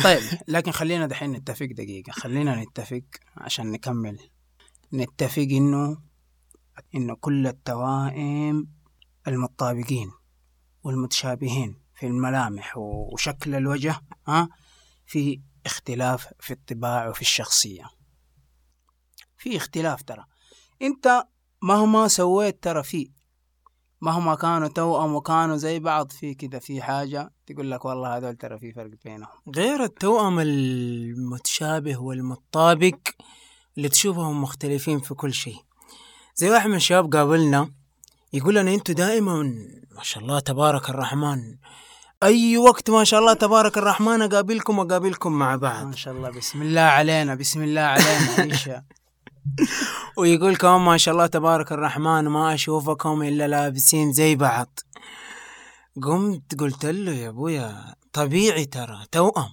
طيب 0.03 0.21
لكن 0.47 0.71
خلينا 0.71 1.07
دحين 1.07 1.31
نتفق 1.31 1.65
دقيقة. 1.65 2.11
خلينا 2.11 2.63
نتفق 2.63 3.03
عشان 3.37 3.71
نكمل. 3.71 4.19
نتفق 4.93 5.47
إنه 5.51 6.01
إنه 6.95 7.15
كل 7.15 7.47
التوائم 7.47 8.67
المتطابقين 9.27 10.11
والمتشابهين 10.83 11.79
في 11.95 12.07
الملامح 12.07 12.77
وشكل 12.77 13.55
الوجه 13.55 14.01
ها 14.27 14.49
في 15.05 15.41
اختلاف 15.65 16.27
في 16.39 16.53
الطباع 16.53 17.07
وفي 17.07 17.21
الشخصية. 17.21 17.85
في 19.37 19.57
اختلاف 19.57 20.03
ترى. 20.03 20.25
أنت 20.81 21.27
مهما 21.61 22.07
سويت 22.07 22.63
ترى 22.63 22.83
في 22.83 23.11
مهما 24.05 24.35
كانوا 24.35 24.67
توأم 24.67 25.15
وكانوا 25.15 25.57
زي 25.57 25.79
بعض 25.79 26.11
في 26.11 26.33
كده 26.33 26.59
في 26.59 26.81
حاجة 26.81 27.31
تقول 27.47 27.71
لك 27.71 27.85
والله 27.85 28.17
هذول 28.17 28.35
ترى 28.35 28.59
في 28.59 28.73
فرق 28.73 28.91
بينهم. 29.05 29.27
غير 29.55 29.83
التوأم 29.83 30.39
المتشابه 30.39 31.97
والمطابق 31.97 32.97
اللي 33.77 33.89
تشوفهم 33.89 34.41
مختلفين 34.41 34.99
في 34.99 35.13
كل 35.13 35.33
شيء. 35.33 35.57
زي 36.35 36.49
واحد 36.49 36.69
من 36.69 36.75
الشباب 36.75 37.15
قابلنا 37.15 37.69
يقول 38.33 38.55
لنا 38.55 38.73
أنتوا 38.73 38.95
دائما 38.95 39.43
ما 39.95 40.03
شاء 40.03 40.23
الله 40.23 40.39
تبارك 40.39 40.89
الرحمن. 40.89 41.55
أي 42.23 42.57
وقت 42.57 42.89
ما 42.89 43.03
شاء 43.03 43.19
الله 43.19 43.33
تبارك 43.33 43.77
الرحمن 43.77 44.21
أقابلكم 44.21 44.79
اقابلكم 44.79 45.33
مع 45.33 45.55
بعض. 45.55 45.85
ما 45.85 45.95
شاء 45.95 46.13
الله 46.13 46.29
بسم 46.29 46.61
الله 46.61 46.81
علينا 46.81 47.35
بسم 47.35 47.63
الله 47.63 47.81
علينا 47.81 48.83
ويقول 50.17 50.55
كمان 50.55 50.81
ما 50.81 50.97
شاء 50.97 51.13
الله 51.13 51.27
تبارك 51.27 51.71
الرحمن 51.71 52.27
ما 52.27 52.53
أشوفكم 52.53 53.23
إلا 53.23 53.47
لابسين 53.47 54.13
زي 54.13 54.35
بعض. 54.35 54.79
قمت 56.03 56.59
قلت 56.59 56.85
له 56.85 57.11
يا 57.11 57.29
أبويا 57.29 57.95
طبيعي 58.13 58.65
ترى 58.65 59.05
توأم. 59.11 59.49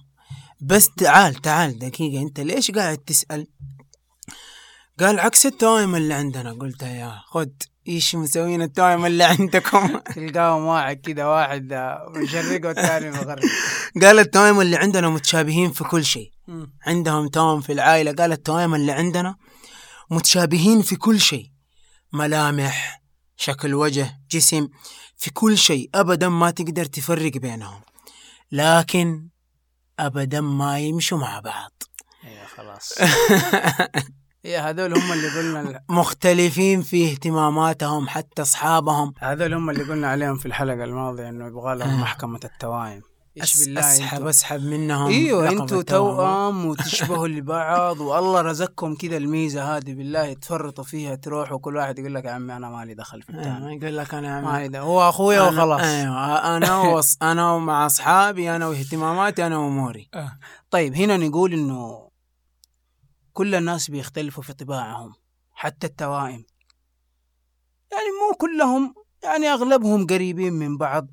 بس 0.61 0.89
تعال 0.89 1.35
تعال 1.35 1.79
دقيقة 1.79 2.21
أنت 2.21 2.39
ليش 2.39 2.71
قاعد 2.71 2.97
تسأل؟ 2.97 3.47
قال 4.99 5.19
عكس 5.19 5.45
التوائم 5.45 5.95
اللي 5.95 6.13
عندنا. 6.13 6.53
قلت 6.53 6.81
يا 6.81 7.19
خد 7.25 7.53
إيش 7.87 8.15
مسوين 8.15 8.61
التوائم 8.61 9.05
اللي 9.05 9.23
عندكم؟ 9.23 9.99
تلقاهم 10.15 10.65
واحد 10.65 10.95
كده 11.01 11.31
واحد 11.31 11.73
آه، 11.73 12.11
من 12.15 12.21
الشرق 12.21 12.67
والثاني 12.67 13.11
من 13.11 13.17
الغرب 13.17 13.43
قال 14.01 14.19
التوائم 14.19 14.61
اللي 14.61 14.75
عندنا 14.77 15.09
متشابهين 15.09 15.71
في 15.71 15.83
كل 15.83 16.05
شيء. 16.05 16.31
عندهم 16.87 17.27
توأم 17.27 17.61
في 17.61 17.71
العائلة 17.71 18.11
قال 18.11 18.31
التوائم 18.31 18.75
اللي 18.75 18.91
عندنا 18.91 19.35
متشابهين 20.11 20.81
في 20.81 20.95
كل 20.95 21.19
شيء. 21.19 21.51
ملامح 22.13 23.03
شكل 23.35 23.73
وجه 23.73 24.19
جسم 24.31 24.67
في 25.17 25.31
كل 25.31 25.57
شيء 25.57 25.89
أبدا 25.95 26.29
ما 26.29 26.51
تقدر 26.51 26.85
تفرق 26.85 27.37
بينهم. 27.37 27.81
لكن 28.51 29.27
أبدا 29.99 30.41
ما 30.41 30.79
يمشوا 30.79 31.17
مع 31.17 31.39
بعض. 31.39 31.71
إيه 32.23 32.45
خلاص. 32.45 32.93
يا 34.43 34.69
هذول 34.69 34.97
هم 34.97 35.11
اللي 35.11 35.29
قلنا 35.29 35.83
مختلفين 35.89 36.81
في 36.81 37.11
اهتماماتهم 37.11 38.07
حتى 38.07 38.41
أصحابهم. 38.41 39.13
هذول 39.19 39.53
هم 39.53 39.69
اللي 39.69 39.83
قلنا 39.83 40.07
عليهم 40.07 40.37
في 40.37 40.45
الحلقة 40.45 40.83
الماضية 40.83 41.29
إنه 41.29 41.47
يبغى 41.47 41.75
لهم 41.75 42.01
محكمة 42.01 42.39
التوائم. 42.43 43.01
إيش 43.41 43.59
بالله 43.59 43.81
أسحب 43.81 44.13
أنتوا 44.15 44.29
أسحب 44.29 44.61
منهم 44.61 45.11
إيوه 45.11 45.49
أنتوا. 45.49 45.81
توأم 45.81 46.65
وتشبهوا 46.65 47.27
لبعض 47.37 47.99
والله 47.99 48.41
رزقكم 48.41 48.95
كذا 48.95 49.17
الميزة 49.17 49.77
هذه 49.77 49.93
بالله 49.93 50.33
تفرطوا 50.33 50.83
فيها 50.83 51.15
تروحوا 51.15 51.57
كل 51.57 51.75
واحد 51.75 51.99
يقول 51.99 52.15
لك 52.15 52.25
يا 52.25 52.31
عمي 52.31 52.55
أنا 52.55 52.69
مالي 52.69 52.93
دخل 52.93 53.21
في 53.21 53.29
الثاني 53.29 53.57
أيوة، 53.57 53.71
يقول 53.71 53.97
لك 53.97 54.13
أنا 54.13 54.41
مالي. 54.41 54.79
هو 54.79 55.09
أخويا 55.09 55.41
وخلاص. 55.41 55.81
أيوه 55.81 56.57
أنا 56.57 56.81
وص... 56.93 57.17
أنا 57.21 57.57
مع 57.57 57.85
أصحابي 57.85 58.55
أنا 58.55 58.67
واهتماماتي 58.67 59.47
أنا 59.47 59.57
وأموري. 59.57 60.09
طيب 60.71 60.95
هنا 60.95 61.17
نقول 61.17 61.53
إنه 61.53 62.09
كل 63.33 63.55
الناس 63.55 63.89
بيختلفوا 63.91 64.43
في 64.43 64.53
طباعهم 64.53 65.13
حتى 65.53 65.87
التوائم. 65.87 66.45
يعني 67.91 68.05
مو 68.21 68.37
كلهم 68.37 68.95
يعني 69.23 69.47
أغلبهم 69.47 70.07
قريبين 70.07 70.53
من 70.53 70.77
بعض. 70.77 71.07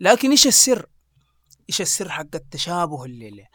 لكن 0.00 0.30
إيش 0.30 0.46
السر؟ 0.46 0.86
إيش 1.72 1.80
السر 1.80 2.08
حق 2.10 2.26
التشابه 2.34 3.04
اللي 3.04 3.46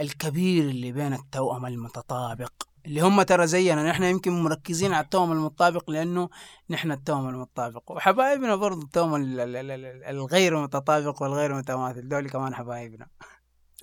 الكبير 0.00 0.64
اللي 0.64 0.92
بين 0.92 1.12
التوأم 1.12 1.66
المتطابق؟ 1.66 2.52
اللي 2.86 3.00
هم 3.00 3.22
ترى 3.22 3.46
زينا 3.46 3.90
نحن 3.90 4.02
يمكن 4.02 4.42
مركزين 4.42 4.92
على 4.94 5.04
التوأم 5.04 5.32
المتطابق 5.32 5.90
لأنه 5.90 6.28
نحن 6.70 6.92
التوأم 6.92 7.28
المتطابق. 7.28 7.90
وحبايبنا 7.90 8.56
برضو 8.56 8.82
التوأم 8.82 9.14
ال- 9.14 9.40
ال- 9.40 9.56
ال- 9.56 9.70
ال- 9.70 10.04
الغير 10.04 10.62
متطابق 10.62 11.22
والغير 11.22 11.54
متماثل 11.54 12.08
دول 12.08 12.28
كمان 12.30 12.54
حبايبنا. 12.54 13.06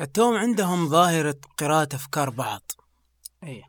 التوم 0.02 0.38
عندهم 0.38 0.90
ظاهرة 0.90 1.36
قراءة 1.58 1.96
أفكار 1.96 2.30
بعض. 2.30 2.72
إيه. 3.44 3.64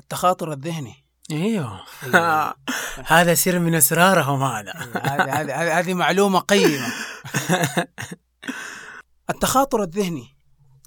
التخاطر 0.00 0.52
الذهني. 0.52 0.94
أيوه. 1.30 1.80
أيوة. 2.02 2.54
هذا 3.06 3.34
سر 3.34 3.58
من 3.58 3.74
أسرارهم 3.74 4.42
هذا. 4.42 4.72
هذه 4.72 5.40
هذه 5.40 5.62
هذه- 5.62 5.78
هذه 5.78 5.94
معلومة 5.94 6.38
قيمة. 6.38 6.92
التخاطر 9.30 9.82
الذهني. 9.82 10.28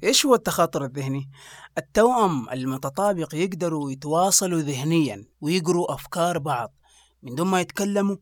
إيش 0.03 0.25
هو 0.25 0.35
التخاطر 0.35 0.85
الذهني؟ 0.85 1.29
التوأم 1.77 2.49
المتطابق 2.49 3.35
يقدروا 3.35 3.91
يتواصلوا 3.91 4.59
ذهنيا 4.59 5.25
ويقروا 5.41 5.93
أفكار 5.93 6.37
بعض 6.37 6.73
من 7.23 7.35
دون 7.35 7.47
ما 7.47 7.61
يتكلموا 7.61 8.15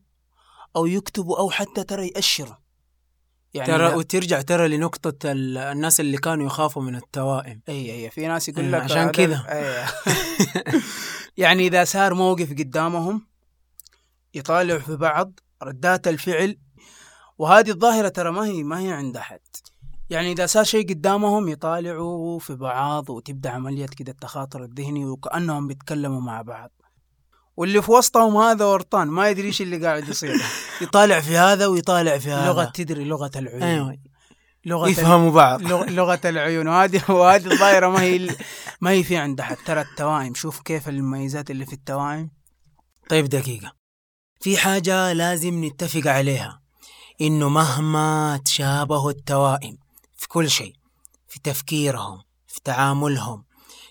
أو 0.76 0.86
يكتبوا 0.86 1.38
أو 1.38 1.50
حتى 1.50 1.84
ترى 1.84 2.08
يأشروا. 2.08 2.54
يعني 3.54 3.66
ترى 3.72 3.94
وترجع 3.94 4.40
ترى 4.40 4.68
لنقطة 4.68 5.32
ال- 5.32 5.58
الناس 5.58 6.00
اللي 6.00 6.18
كانوا 6.18 6.46
يخافوا 6.46 6.82
من 6.82 6.96
التوائم. 6.96 7.62
إي 7.68 7.92
إي 8.04 8.10
في 8.10 8.26
ناس 8.26 8.48
يقول 8.48 8.72
لك 8.72 8.82
عشان 8.82 9.10
كذا. 9.10 9.44
يعني 11.36 11.66
إذا 11.66 11.84
صار 11.84 12.14
موقف 12.14 12.50
قدامهم 12.50 13.26
يطالعوا 14.34 14.80
في 14.80 14.96
بعض 14.96 15.32
ردات 15.62 16.08
الفعل 16.08 16.58
وهذه 17.38 17.70
الظاهرة 17.70 18.08
ترى 18.08 18.30
ما 18.32 18.44
هي 18.46 18.62
ما 18.62 18.80
هي 18.80 18.92
عند 18.92 19.16
أحد. 19.16 19.40
يعني 20.12 20.32
إذا 20.32 20.46
صار 20.46 20.64
شيء 20.64 20.88
قدامهم 20.88 21.48
يطالعوا 21.48 22.38
في 22.38 22.54
بعض 22.54 23.10
وتبدأ 23.10 23.50
عمليه 23.50 23.86
كده 23.86 24.12
التخاطر 24.12 24.64
الذهني 24.64 25.06
وكأنهم 25.06 25.66
بيتكلموا 25.68 26.20
مع 26.20 26.42
بعض. 26.42 26.70
واللي 27.56 27.82
في 27.82 27.92
وسطهم 27.92 28.36
هذا 28.36 28.64
ورطان 28.64 29.08
ما 29.08 29.28
يدري 29.28 29.46
إيش 29.46 29.62
اللي 29.62 29.86
قاعد 29.86 30.08
يصير. 30.08 30.42
يطالع 30.82 31.20
في 31.20 31.36
هذا 31.36 31.66
ويطالع 31.66 32.18
في 32.18 32.30
هذا. 32.30 32.46
لغة 32.46 32.64
تدري 32.64 33.04
لغة 33.04 33.30
العيون. 33.36 33.62
أيوه. 33.62 33.96
لغة 34.66 34.88
يفهموا 34.88 35.30
بعض. 35.30 35.62
لغ- 35.62 35.90
لغة 35.90 36.20
العيون. 36.24 36.68
وهذه 36.68 37.02
وهذه 37.10 37.52
الظاهرة 37.52 37.88
ما 37.88 38.00
هي 38.02 38.36
ما 38.80 38.90
هي 38.90 39.02
في 39.02 39.16
عند 39.16 39.40
أحد 39.40 39.56
ترى 39.56 39.80
التوائم 39.80 40.34
شوف 40.34 40.60
كيف 40.60 40.88
المميزات 40.88 41.50
اللي 41.50 41.66
في 41.66 41.72
التوائم. 41.72 42.30
طيب 43.08 43.24
دقيقة. 43.28 43.72
في 44.40 44.56
حاجة 44.56 45.12
لازم 45.12 45.64
نتفق 45.64 46.10
عليها. 46.10 46.62
إنه 47.20 47.48
مهما 47.48 48.40
تشابهوا 48.44 49.10
التوائم 49.10 49.81
في 50.22 50.28
كل 50.28 50.50
شيء 50.50 50.76
في 51.28 51.40
تفكيرهم 51.40 52.22
في 52.46 52.60
تعاملهم 52.64 53.44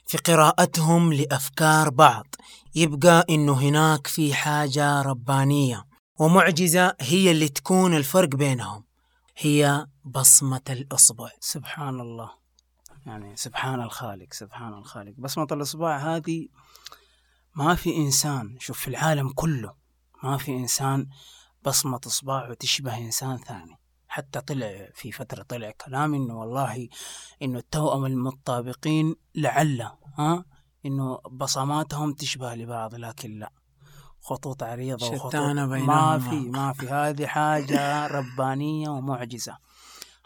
في 0.06 0.18
قراءتهم 0.18 1.14
لأفكار 1.14 1.90
بعض. 1.90 2.28
يبقى 2.76 3.26
إنه 3.30 3.54
هناك 3.54 4.08
في 4.08 4.34
حاجة 4.34 5.02
ربانية 5.02 5.86
ومعجزة 6.20 6.96
هي 7.00 7.32
اللي 7.32 7.48
تكون 7.50 7.96
الفرق 7.96 8.30
بينهم 8.36 8.84
هي 9.38 9.88
بصمة 10.06 10.62
الإصبع. 10.70 11.30
سبحان 11.40 12.00
الله. 12.00 12.32
يعني 13.06 13.36
سبحان 13.36 13.82
الخالق 13.82 14.34
سبحان 14.34 14.74
الخالق. 14.74 15.14
بصمة 15.18 15.48
الإصبع 15.52 15.98
هذه 15.98 16.48
ما 17.56 17.76
في 17.76 17.98
إنسان 17.98 18.58
شوف 18.60 18.80
في 18.80 18.88
العالم 18.88 19.30
كله 19.30 19.74
ما 20.24 20.38
في 20.38 20.52
إنسان 20.52 21.08
بصمة 21.66 22.02
إصبعه 22.08 22.54
تشبه 22.54 22.98
إنسان 22.98 23.38
ثاني. 23.38 23.81
حتى 24.12 24.42
طلع 24.42 24.90
في 24.94 25.12
فترة 25.12 25.44
طلع 25.44 25.72
كلام 25.86 26.14
إنه 26.14 26.40
والله 26.40 26.88
إنه 27.42 27.60
التوأم 27.60 28.06
المتطابقين 28.06 29.16
لعل 29.36 29.82
ها؟ 30.18 30.46
إنه 30.86 31.20
بصماتهم 31.32 32.14
تشبه 32.14 32.56
لبعض 32.56 32.96
لكن 32.96 33.40
لا. 33.40 33.52
خطوط 34.22 34.64
عريضة 34.64 35.14
وخطوط 35.14 35.36
ما. 35.36 36.20
في 36.20 36.36
ما 36.36 36.74
في 36.74 36.90
هذه 36.90 37.26
حاجة 37.26 38.08
ربانية 38.08 38.90
ومعجزة. 38.90 39.58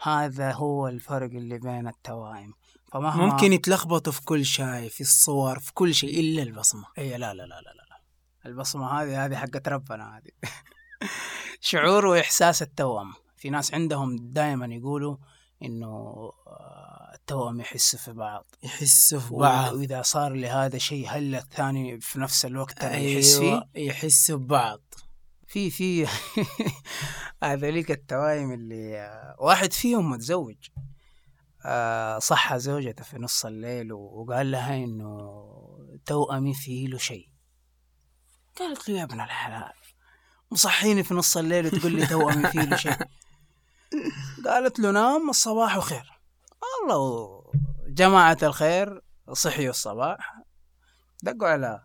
هذا 0.00 0.52
هو 0.52 0.88
الفرق 0.88 1.30
اللي 1.30 1.58
بين 1.58 1.88
التوائم. 1.88 2.54
فمهما 2.92 3.26
ممكن 3.26 3.52
يتلخبطوا 3.52 4.12
في 4.12 4.22
كل 4.22 4.44
شيء 4.44 4.88
في 4.88 5.00
الصور 5.00 5.58
في 5.58 5.72
كل 5.72 5.94
شيء 5.94 6.20
إلا 6.20 6.42
البصمة. 6.42 6.86
اي 6.98 7.10
لا 7.10 7.34
لا 7.34 7.42
لا 7.42 7.42
لا 7.42 7.60
لا 7.60 7.86
لا. 7.90 8.00
البصمة 8.46 9.02
هذه 9.02 9.24
هذه 9.24 9.36
حقت 9.36 9.68
ربنا 9.68 10.16
هذه. 10.16 10.30
شعور 11.60 12.06
وإحساس 12.06 12.62
التوأم. 12.62 13.25
في 13.46 13.50
ناس 13.50 13.74
عندهم 13.74 14.16
دائما 14.16 14.66
يقولوا 14.66 15.16
إنه 15.62 15.86
آه، 16.46 17.10
التوأم 17.14 17.60
يحسوا 17.60 17.98
في 17.98 18.12
بعض. 18.12 18.46
يحسوا 18.62 19.20
في 19.20 19.34
بعض. 19.34 19.74
وإذا 19.74 20.02
صار 20.02 20.32
لهذا 20.32 20.78
شيء 20.78 21.08
هل 21.08 21.34
الثاني 21.34 22.00
في 22.00 22.20
نفس 22.20 22.44
الوقت 22.44 22.78
ترى 22.78 23.14
يحس 23.14 23.38
فيه؟ 23.38 23.52
أيوة 23.52 23.68
يحسوا 23.76 24.38
ببعض 24.38 24.80
في 25.46 25.70
في. 25.70 26.06
هذوليك 27.42 27.90
التوايم 27.90 28.52
اللي 28.52 29.00
آه، 29.00 29.36
واحد 29.38 29.72
فيهم 29.72 30.10
متزوج. 30.10 30.56
آه، 31.64 32.18
صحى 32.18 32.58
زوجته 32.58 33.04
في 33.04 33.18
نص 33.18 33.46
الليل 33.46 33.92
وقال 33.92 34.50
لها 34.50 34.76
إنه 34.76 35.42
توأمي 36.06 36.54
فيه 36.54 36.88
له 36.88 36.98
شيء. 36.98 37.28
قالت 38.58 38.88
له 38.88 38.98
يا 38.98 39.04
ابن 39.04 39.20
الحلال 39.20 39.72
مصحيني 40.50 41.02
في 41.02 41.14
نص 41.14 41.36
الليل 41.36 41.66
وتقول 41.66 41.92
لي 41.92 42.06
توأمي 42.16 42.50
فيه 42.50 42.60
له 42.60 42.76
شيء. 42.76 42.98
قالت 44.46 44.78
له 44.78 44.90
نام 44.90 45.30
الصباح 45.30 45.78
خير 45.78 46.20
الله 46.82 47.42
جماعة 47.88 48.38
الخير 48.42 49.02
صحيوا 49.32 49.70
الصباح. 49.70 50.42
دقوا 51.22 51.48
على 51.48 51.82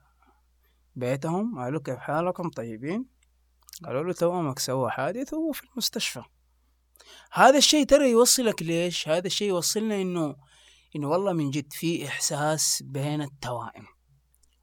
بيتهم 0.96 1.60
قالوا 1.60 1.82
كيف 1.82 1.98
حالكم؟ 1.98 2.50
طيبين. 2.50 3.06
قالوا 3.86 4.04
له 4.04 4.14
توأمك 4.14 4.60
سوى 4.60 4.92
حادث 4.92 5.34
وهو 5.34 5.52
في 5.52 5.64
المستشفى. 5.64 6.24
هذا 7.32 7.58
الشيء 7.58 7.86
ترى 7.86 8.12
يوصلك 8.12 8.62
ليش؟ 8.62 9.08
هذا 9.08 9.28
الشيء 9.28 9.48
يوصلنا 9.48 10.02
إنه 10.02 10.36
إنه 10.96 11.08
والله 11.08 11.34
من 11.34 11.50
جد 11.50 11.74
في 11.74 12.08
إحساس 12.08 12.84
بين 12.86 13.22
التوائم. 13.22 13.86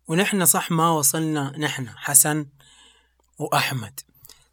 ونحن 0.09 0.45
صح 0.45 0.71
ما 0.71 0.91
وصلنا 0.91 1.59
نحن 1.59 1.89
حسن 1.89 2.47
وأحمد. 3.39 4.01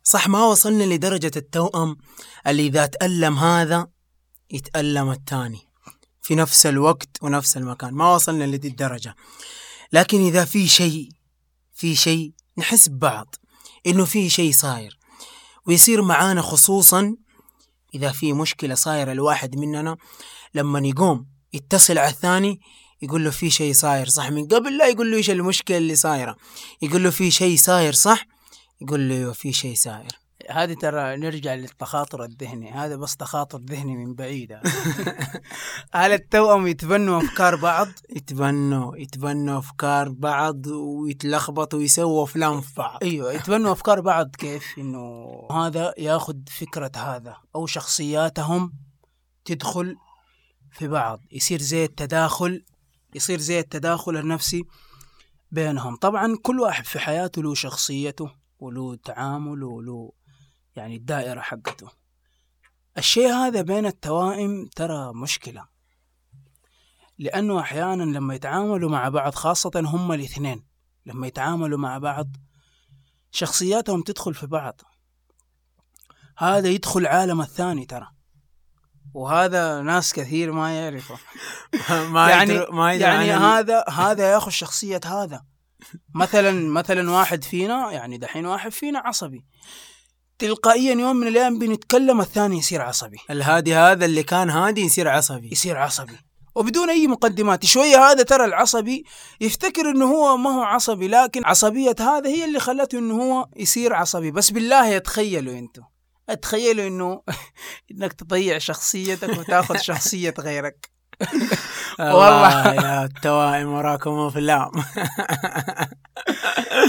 صح 0.07 0.27
ما 0.27 0.45
وصلنا 0.45 0.83
لدرجة 0.83 1.31
التوأم 1.35 1.97
اللي 2.47 2.67
إذا 2.67 2.85
تألم 2.85 3.37
هذا 3.37 3.87
يتألم 4.51 5.11
الثاني 5.11 5.59
في 6.21 6.35
نفس 6.35 6.65
الوقت 6.65 7.09
ونفس 7.21 7.57
المكان. 7.57 7.93
ما 7.93 8.13
وصلنا 8.15 8.43
لدي 8.43 8.67
الدرجة 8.67 9.15
لكن 9.93 10.25
إذا 10.25 10.45
في 10.45 10.67
شيء 10.67 11.09
في 11.73 11.95
شيء 11.95 12.33
نحس 12.57 12.89
ببعض 12.89 13.35
إنه 13.87 14.05
في 14.05 14.29
شيء 14.29 14.51
صاير. 14.51 14.99
ويصير 15.67 16.01
معانا 16.01 16.41
خصوصا 16.41 17.15
إذا 17.95 18.11
في 18.11 18.33
مشكلة 18.33 18.75
صايرة 18.75 19.11
الواحد 19.11 19.55
مننا 19.55 19.97
لما 20.53 20.79
يقوم 20.87 21.27
يتصل 21.53 21.97
على 21.97 22.09
الثاني 22.09 22.59
يقول 23.01 23.23
له 23.23 23.29
في 23.29 23.49
شيء 23.49 23.73
صاير 23.73 24.09
صح؟ 24.09 24.29
من 24.29 24.47
قبل 24.47 24.77
لا 24.77 24.87
يقول 24.87 25.11
له 25.11 25.17
إيش 25.17 25.29
المشكلة 25.29 25.77
اللي 25.77 25.95
صايرة. 25.95 26.35
يقول 26.81 27.03
له 27.03 27.09
في 27.09 27.31
شيء 27.31 27.57
صاير 27.57 27.93
صح؟ 27.93 28.34
يقول 28.81 29.09
له 29.09 29.31
في 29.33 29.53
شيء 29.53 29.75
صاير 29.75 30.25
هذه 30.49 30.73
ترى 30.73 31.17
نرجع 31.17 31.53
للتخاطر 31.53 32.23
الذهني. 32.23 32.71
هذا 32.71 32.95
بس 32.95 33.15
تخاطر 33.15 33.59
ذهني 33.59 33.95
من 33.97 34.15
بعيد. 34.15 34.51
هل 35.93 36.11
التوأم 36.13 36.67
يتبنوا 36.67 37.21
أفكار 37.21 37.55
بعض؟ 37.55 37.87
يتبنوا 38.09 38.97
يتبنوا 38.97 39.59
أفكار 39.59 40.09
بعض 40.09 40.67
ويتلخبطوا 40.67 41.79
ويسووا 41.79 42.23
أفلام 42.23 42.61
في 42.61 42.73
بعض. 42.77 42.99
أيوه 43.03 43.33
يتبنوا 43.33 43.71
أفكار 43.71 44.01
بعض 44.01 44.35
كيف؟ 44.35 44.65
إنه 44.77 45.25
هذا 45.51 45.93
ياخذ 45.97 46.35
فكرة 46.47 46.91
هذا 46.95 47.37
أو 47.55 47.65
شخصياتهم 47.65 48.73
تدخل 49.45 49.95
في 50.71 50.87
بعض. 50.87 51.19
يصير 51.31 51.61
زي 51.61 51.85
التداخل 51.85 52.65
يصير 53.15 53.39
زي 53.39 53.59
التداخل 53.59 54.17
النفسي 54.17 54.63
بينهم. 55.51 55.95
طبعا 55.95 56.37
كل 56.43 56.59
واحد 56.59 56.85
في 56.85 56.99
حياته 56.99 57.43
له 57.43 57.53
شخصيته. 57.53 58.44
وله 58.59 58.95
تعامله 58.95 59.67
وله 59.67 60.11
يعني 60.75 60.95
الدائرة 60.95 61.41
حقته. 61.41 61.89
الشيء 62.97 63.33
هذا 63.33 63.61
بين 63.61 63.85
التوائم 63.85 64.69
ترى 64.75 65.13
مشكلة. 65.13 65.67
لأنه 67.17 67.59
أحيانا 67.59 68.03
لما 68.03 68.35
يتعاملوا 68.35 68.89
مع 68.89 69.09
بعض 69.09 69.35
خاصة 69.35 69.71
هم 69.75 70.11
الاثنين 70.11 70.65
لما 71.05 71.27
يتعاملوا 71.27 71.79
مع 71.79 71.97
بعض 71.97 72.27
شخصياتهم 73.31 74.01
تدخل 74.01 74.33
في 74.33 74.47
بعض. 74.47 74.81
هذا 76.37 76.67
يدخل 76.67 77.07
عالم 77.07 77.41
الثاني 77.41 77.85
ترى. 77.85 78.07
وهذا 79.13 79.81
ناس 79.81 80.13
كثير 80.13 80.51
ما 80.51 80.79
يعرفه. 80.79 81.17
ما 82.13 82.29
يعني 82.29 82.65
ما 82.71 82.93
يعني 82.93 83.31
هذا 83.31 83.85
هذا 83.89 84.31
ياخذ 84.31 84.51
شخصية 84.51 85.01
هذا. 85.05 85.45
مثلا 86.15 86.51
مثلا 86.51 87.11
واحد 87.11 87.43
فينا 87.43 87.91
يعني 87.91 88.17
دحين 88.17 88.45
واحد 88.45 88.71
فينا 88.71 88.99
عصبي. 88.99 89.45
تلقائيا 90.39 90.93
يوم 90.93 91.15
من 91.15 91.27
الأيام 91.27 91.59
بنتكلم 91.59 92.21
الثاني 92.21 92.57
يصير 92.57 92.81
عصبي. 92.81 93.17
الهادي 93.29 93.75
هذا 93.75 94.05
اللي 94.05 94.23
كان 94.23 94.49
هادي 94.49 94.81
يصير 94.81 95.07
عصبي. 95.07 95.49
يصير 95.51 95.77
عصبي. 95.77 96.17
وبدون 96.55 96.89
أي 96.89 97.07
مقدمات. 97.07 97.65
شوية 97.65 97.97
هذا 97.97 98.23
ترى 98.23 98.45
العصبي 98.45 99.03
يفتكر 99.41 99.89
إنه 99.89 100.05
هو 100.05 100.37
ما 100.37 100.49
هو 100.49 100.61
عصبي 100.61 101.07
لكن 101.07 101.45
عصبية 101.45 101.95
هذا 101.99 102.29
هي 102.29 102.45
اللي 102.45 102.59
خلته 102.59 102.99
إنه 102.99 103.23
هو 103.23 103.47
يصير 103.55 103.93
عصبي. 103.93 104.31
بس 104.31 104.51
بالله 104.51 104.97
تخيلوا 104.97 105.53
أنتم. 105.59 105.83
تخيلوا 106.41 106.87
إنه 106.87 107.21
إنك 107.91 108.13
تضيع 108.13 108.57
شخصيتك 108.57 109.37
وتأخذ 109.37 109.77
شخصية 109.89 110.33
غيرك. 110.39 110.94
والله. 111.99 112.73
يا 112.73 113.03
التوائم 113.03 113.67
وراكم 113.67 114.11
افلام 114.11 114.71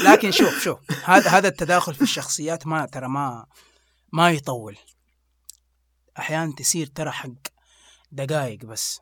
لكن 0.05 0.31
شوف 0.31 0.63
شوف 0.63 0.79
هذا 1.05 1.31
هذا 1.31 1.49
التداخل 1.49 1.95
في 1.95 2.03
الشخصيات 2.03 2.67
ما 2.67 2.87
ترى 2.87 3.09
ما 3.09 3.47
ما 4.13 4.31
يطول. 4.31 4.77
أحيانا 6.19 6.53
تصير 6.53 6.87
ترى 6.87 7.11
حق 7.11 7.29
دقائق 8.13 8.65
بس. 8.65 9.01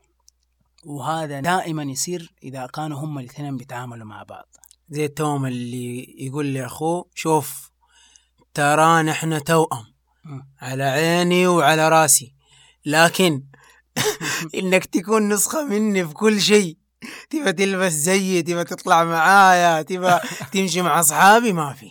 وهذا 0.85 1.41
دائما 1.41 1.83
يصير 1.83 2.33
إذا 2.43 2.67
كانوا 2.67 2.99
هم 2.99 3.19
الاثنين 3.19 3.57
بيتعاملوا 3.57 4.07
مع 4.07 4.23
بعض. 4.23 4.47
زي 4.89 5.05
التوأم 5.05 5.47
اللي 5.47 6.17
يقول 6.19 6.55
لاخوه 6.55 7.11
شوف 7.15 7.71
ترى 8.55 9.03
نحن 9.03 9.45
توأم. 9.45 9.95
على 10.61 10.85
عيني 10.85 11.47
وعلى 11.47 11.89
راسي. 11.89 12.35
لكن 12.87 13.43
انك 14.59 14.85
تكون 14.85 15.29
نسخة 15.29 15.65
مني 15.65 16.07
في 16.09 16.15
كل 16.15 16.41
شيء. 16.41 16.77
تبى 17.31 17.53
تلبس 17.53 17.93
زيي 17.93 18.43
تبى 18.43 18.65
تطلع 18.65 19.05
معايا 19.05 19.83
تبى 19.83 20.19
تمشي 20.53 20.83
مع 20.83 21.01
أصحابي 21.01 21.53
ما 21.53 21.73
في. 21.73 21.91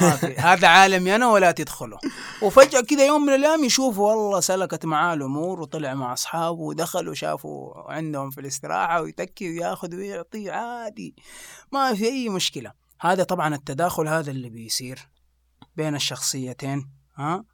ما 0.00 0.10
في. 0.10 0.34
هذا 0.34 0.68
عالمي 0.68 1.14
أنا 1.14 1.30
ولا 1.30 1.50
تدخله. 1.50 1.98
وفجأة 2.42 2.80
كذا 2.80 3.06
يوم 3.06 3.26
من 3.26 3.34
الأيام 3.34 3.64
يشوفوا 3.64 4.10
والله 4.10 4.40
سلكت 4.40 4.84
معاه 4.86 5.14
الأمور 5.14 5.60
وطلع 5.60 5.94
مع 5.94 6.12
أصحابه 6.12 6.60
ودخل 6.60 7.08
وشافوا 7.08 7.92
عندهم 7.92 8.30
في 8.30 8.40
الاستراحة 8.40 9.00
ويتكي 9.00 9.48
وياخذ 9.50 9.94
ويعطي 9.94 10.50
عادي. 10.50 11.14
ما 11.72 11.94
في 11.94 12.04
أي 12.04 12.28
مشكلة. 12.28 12.72
هذا 13.00 13.22
طبعا 13.24 13.54
التداخل 13.54 14.08
هذا 14.08 14.30
اللي 14.30 14.50
بيصير 14.50 15.08
بين 15.76 15.94
الشخصيتين 15.94 16.90
ها؟ 17.16 17.44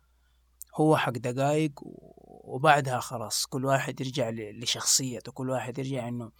هو 0.77 0.97
حق 0.97 1.13
دقائق 1.13 1.73
وبعدها 2.55 3.01
خلاص 3.01 3.47
كل 3.47 3.65
واحد 3.65 4.01
يرجع 4.01 4.31
لشخصيته 4.31 5.33
كل 5.33 5.51
واحد 5.51 5.79
يرجع 5.79 6.09
إنه 6.09 6.33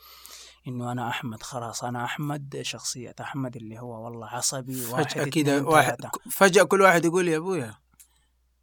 إنه 0.69 0.93
أنا 0.93 1.09
أحمد 1.09 1.43
خلاص 1.43 1.85
أنا 1.85 2.05
أحمد 2.05 2.61
شخصية 2.63 3.15
أحمد 3.21 3.57
اللي 3.57 3.79
هو 3.79 4.05
والله 4.05 4.27
عصبي 4.27 4.95
اتنين 4.95 5.31
كذا 5.31 5.63
واحد. 5.63 5.97
فجأة 6.31 6.63
كل 6.63 6.81
واحد 6.81 7.05
يقول 7.05 7.29
يا 7.29 7.37
أبويا 7.37 7.75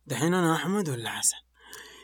دحين 0.06 0.34
أنا 0.34 0.56
أحمد 0.56 0.90
ولا 0.90 1.10
حسن؟ 1.10 1.38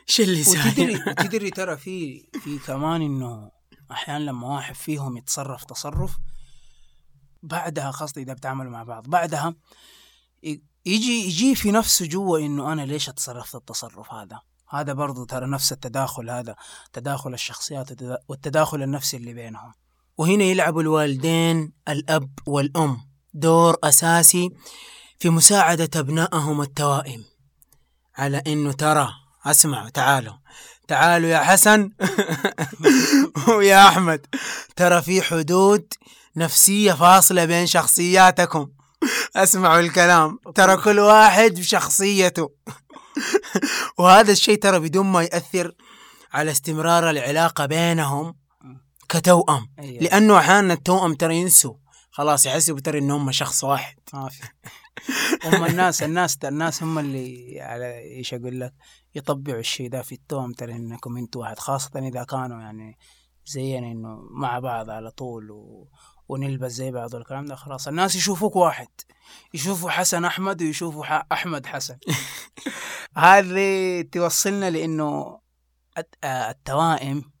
إيش 0.08 0.20
اللي 0.28 0.40
وتدري 0.40 0.96
صاير؟ 0.96 1.04
وتدري 1.08 1.50
ترى 1.50 1.76
في 1.76 2.28
في 2.32 2.58
كمان 2.58 3.02
إنه 3.02 3.50
أحيانا 3.90 4.24
لما 4.24 4.54
واحد 4.54 4.74
فيهم 4.74 5.16
يتصرف 5.16 5.64
تصرف 5.64 6.16
بعدها 7.42 7.90
قصدي 7.90 8.22
إذا 8.22 8.32
بتعاملوا 8.32 8.72
مع 8.72 8.82
بعض 8.82 9.08
بعدها 9.08 9.54
يجي 10.86 11.26
يجي 11.26 11.54
في 11.54 11.70
نفسه 11.70 12.06
جوا 12.06 12.38
إنه 12.38 12.72
أنا 12.72 12.82
ليش 12.82 13.06
تصرفت 13.06 13.54
التصرف 13.54 14.12
هذا 14.12 14.40
هذا 14.70 14.92
برضو 14.92 15.24
ترى 15.24 15.46
نفس 15.46 15.72
التداخل 15.72 16.30
هذا 16.30 16.54
تداخل 16.92 17.34
الشخصيات 17.34 17.90
والتدا- 17.92 18.18
والتداخل 18.28 18.82
النفسي 18.82 19.16
اللي 19.16 19.34
بينهم. 19.34 19.72
وهنا 20.18 20.44
يلعب 20.44 20.78
الوالدين 20.78 21.72
الأب 21.88 22.30
والأم 22.46 22.96
دور 23.34 23.76
أساسي 23.84 24.50
في 25.18 25.30
مساعدة 25.30 26.00
أبنائهم 26.00 26.60
التوائم. 26.62 27.24
على 28.16 28.42
إنه 28.46 28.72
ترى 28.72 29.08
اسمعوا 29.46 29.88
تعالوا. 29.88 30.34
تعالوا 30.88 31.28
يا 31.28 31.38
حسن 31.38 31.90
ويا 33.56 33.88
أحمد. 33.88 34.26
ترى 34.76 35.02
في 35.02 35.22
حدود 35.22 35.92
نفسية 36.36 36.92
فاصلة 36.92 37.44
بين 37.44 37.66
شخصياتكم. 37.66 38.68
اسمعوا 39.36 39.80
الكلام. 39.80 40.38
ترى 40.54 40.76
كل 40.76 40.98
واحد 40.98 41.50
بشخصيته. 41.54 42.50
وهذا 43.98 44.32
الشيء 44.32 44.58
ترى 44.58 44.78
بدون 44.78 45.06
ما 45.06 45.22
يأثر 45.22 45.74
على 46.32 46.50
استمرار 46.50 47.10
العلاقة 47.10 47.66
بينهم 47.66 48.34
كتوأم. 49.08 49.68
أيوة. 49.78 50.02
لأنه 50.02 50.38
أحيانا 50.38 50.72
التوأم 50.72 51.14
ترى 51.14 51.36
ينسوا. 51.36 51.74
خلاص 52.10 52.46
يحسبوا 52.46 52.80
ترى 52.80 52.98
ان 52.98 53.10
هم 53.10 53.32
شخص 53.32 53.64
واحد. 53.64 53.96
ما 54.14 54.28
في. 54.28 54.42
هم 55.44 55.64
الناس 55.64 56.02
الناس 56.02 56.38
الناس 56.44 56.82
هم 56.82 56.98
اللي 56.98 57.60
على 57.60 57.98
إيش 57.98 58.34
أقول 58.34 58.60
لك 58.60 58.74
يطبعوا 59.14 59.60
الشيء 59.60 59.90
ده 59.90 60.02
في 60.02 60.14
التوم 60.14 60.52
ترى 60.52 60.72
إنكم 60.72 61.16
أنتوا 61.16 61.40
واحد. 61.42 61.58
خاصة 61.58 61.90
إذا 62.08 62.24
كانوا 62.24 62.60
يعني 62.60 62.98
زينا 63.46 63.92
إنه 63.92 64.18
مع 64.30 64.58
بعض 64.58 64.90
على 64.90 65.10
طول 65.10 65.50
و... 65.50 65.88
ونلبس 66.28 66.72
زي 66.72 66.90
بعض 66.90 67.14
والكلام 67.14 67.46
ده 67.46 67.54
خلاص. 67.54 67.88
الناس 67.88 68.16
يشوفوك 68.16 68.56
واحد 68.56 68.88
يشوفوا 69.54 69.90
حسن 69.90 70.24
أحمد 70.24 70.62
ويشوفوا 70.62 71.04
ح... 71.04 71.26
أحمد 71.32 71.66
حسن. 71.66 71.98
هذه 73.16 74.02
توصلنا 74.12 74.70
لإنه 74.70 75.40
آه، 76.24 76.50
التوائم 76.50 77.32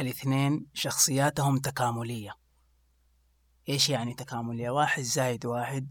الاثنين 0.00 0.66
شخصياتهم 0.74 1.58
تكاملية. 1.58 2.32
إيش 3.68 3.88
يعني 3.88 4.14
تكاملية؟ 4.14 4.70
واحد 4.70 5.02
زائد 5.02 5.46
واحد 5.46 5.88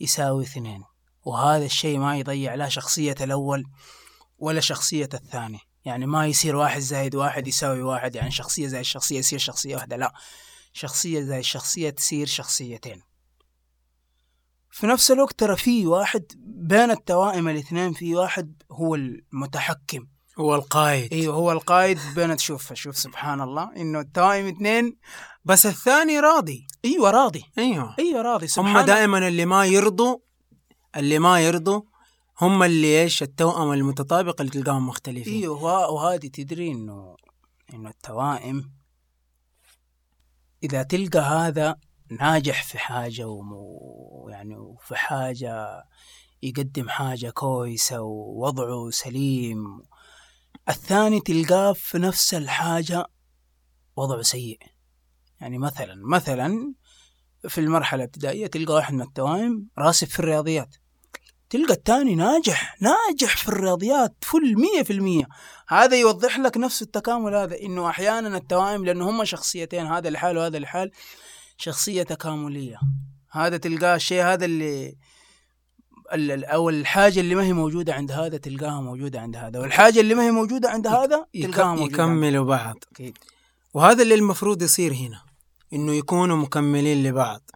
يساوي 0.00 0.44
اثنين. 0.44 0.84
وهذا 1.24 1.64
الشيء 1.64 1.98
ما 1.98 2.18
يضيع 2.18 2.54
لا 2.54 2.68
شخصية 2.68 3.14
الأول 3.20 3.64
ولا 4.38 4.60
شخصية 4.60 5.08
الثاني. 5.14 5.60
يعني 5.84 6.06
ما 6.06 6.26
يصير 6.26 6.56
واحد 6.56 6.80
زائد 6.80 7.14
واحد 7.14 7.48
يساوي 7.48 7.82
واحد 7.82 8.14
يعني 8.14 8.30
شخصية 8.30 8.66
زائد 8.66 8.84
شخصية 8.84 9.18
يصير 9.18 9.38
شخصية 9.38 9.76
واحدة 9.76 9.96
لا. 9.96 10.12
شخصية 10.72 11.20
زائد 11.20 11.44
شخصية 11.44 11.90
تصير 11.90 12.26
شخصيتين. 12.26 13.02
في 14.70 14.86
نفس 14.86 15.10
الوقت 15.10 15.38
ترى 15.40 15.56
في 15.56 15.86
واحد 15.86 16.24
بين 16.46 16.90
التوائم 16.90 17.48
الاثنين 17.48 17.92
في 17.92 18.14
واحد 18.14 18.62
هو 18.72 18.94
المتحكم. 18.94 20.06
هو 20.38 20.54
القائد. 20.54 21.12
أيوه 21.12 21.34
هو 21.34 21.52
القائد 21.52 21.98
بين 22.14 22.36
تشوف 22.36 22.72
شوف 22.72 22.96
سبحان 22.98 23.40
الله 23.40 23.70
إنه 23.76 24.00
التوائم 24.00 24.46
اثنين 24.46 24.96
بس 25.44 25.66
الثاني 25.66 26.20
راضي. 26.20 26.66
أيوه 26.84 27.10
راضي. 27.10 27.44
أيوه. 27.58 27.94
أيوه 27.98 28.22
راضي. 28.22 28.46
سبحان 28.46 28.76
هم 28.76 28.80
دائما 28.86 29.28
اللي 29.28 29.44
ما 29.46 29.64
يرضوا 29.66 30.16
اللي 30.96 31.18
ما 31.18 31.40
يرضوا 31.40 31.80
هم 32.40 32.62
اللي 32.62 33.02
إيش 33.02 33.22
التوأم 33.22 33.72
المتطابق 33.72 34.40
اللي 34.40 34.52
تلقاهم 34.52 34.86
مختلفين. 34.88 35.34
أيوه 35.42 35.62
وه- 35.62 35.90
وهذه 35.90 36.26
تدري 36.26 36.70
إنه 36.70 37.16
إنه 37.74 37.90
التوائم 37.90 38.72
إذا 40.62 40.82
تلقى 40.82 41.18
هذا 41.18 41.76
ناجح 42.10 42.62
في 42.64 42.78
حاجة 42.78 43.26
وم- 43.28 44.30
يعني 44.30 44.56
وفي 44.56 44.96
حاجة 44.96 45.84
يقدم 46.42 46.88
حاجة 46.88 47.30
كويسة 47.30 48.00
ووضعه 48.00 48.90
سليم 48.90 49.82
الثاني 50.68 51.20
تلقاه 51.20 51.72
في 51.72 51.98
نفس 51.98 52.34
الحاجة 52.34 53.06
وضعه 53.96 54.22
سيء. 54.22 54.58
يعني 55.40 55.58
مثلا 55.58 55.94
مثلا 56.06 56.74
في 57.48 57.58
المرحلة 57.60 58.02
الابتدائية 58.02 58.46
تلقى 58.46 58.74
واحد 58.74 58.94
من 58.94 59.02
التوائم 59.02 59.68
راسب 59.78 60.06
في 60.06 60.20
الرياضيات. 60.20 60.76
تلقى 61.52 61.74
الثاني 61.74 62.14
ناجح 62.14 62.76
ناجح 62.80 63.36
في 63.36 63.48
الرياضيات 63.48 64.14
فل 64.22 64.54
مية 64.54 64.82
في 64.82 64.92
المية. 64.92 65.24
هذا 65.68 65.96
يوضح 65.96 66.38
لك 66.38 66.56
نفس 66.56 66.82
التكامل 66.82 67.34
هذا 67.34 67.60
إنه 67.60 67.88
أحيانا 67.88 68.36
التوائم 68.36 68.84
لأنه 68.84 69.10
هم 69.10 69.24
شخصيتين 69.24 69.86
هذا 69.86 70.10
لحال 70.10 70.38
وهذا 70.38 70.58
لحال 70.58 70.90
شخصية 71.56 72.02
تكاملية. 72.02 72.76
هذا 73.30 73.56
تلقاه 73.56 73.96
الشيء 73.96 74.22
هذا 74.22 74.44
اللي 74.44 74.96
ال- 76.12 76.30
ال- 76.30 76.44
أو 76.44 76.68
الحاجة 76.68 77.20
اللي 77.20 77.34
ما 77.34 77.42
هي 77.42 77.52
موجودة 77.52 77.94
عند 77.94 78.12
هذا 78.12 78.36
تلقاها 78.36 78.80
موجودة 78.80 79.20
عند 79.20 79.36
هذا 79.36 79.60
والحاجة 79.60 80.00
اللي 80.00 80.14
ما 80.14 80.22
هي 80.22 80.30
موجودة 80.30 80.70
عند 80.70 80.86
هذا 80.86 81.26
تلقاها 81.42 81.66
عند 81.66 81.80
يكملوا 81.80 82.44
بعض. 82.44 82.76
أكيد. 82.92 83.18
وهذا 83.74 84.02
اللي 84.02 84.14
المفروض 84.14 84.62
يصير 84.62 84.92
هنا 84.92 85.22
إنه 85.72 85.92
يكونوا 85.92 86.36
مكملين 86.36 87.02
لبعض. 87.02 87.50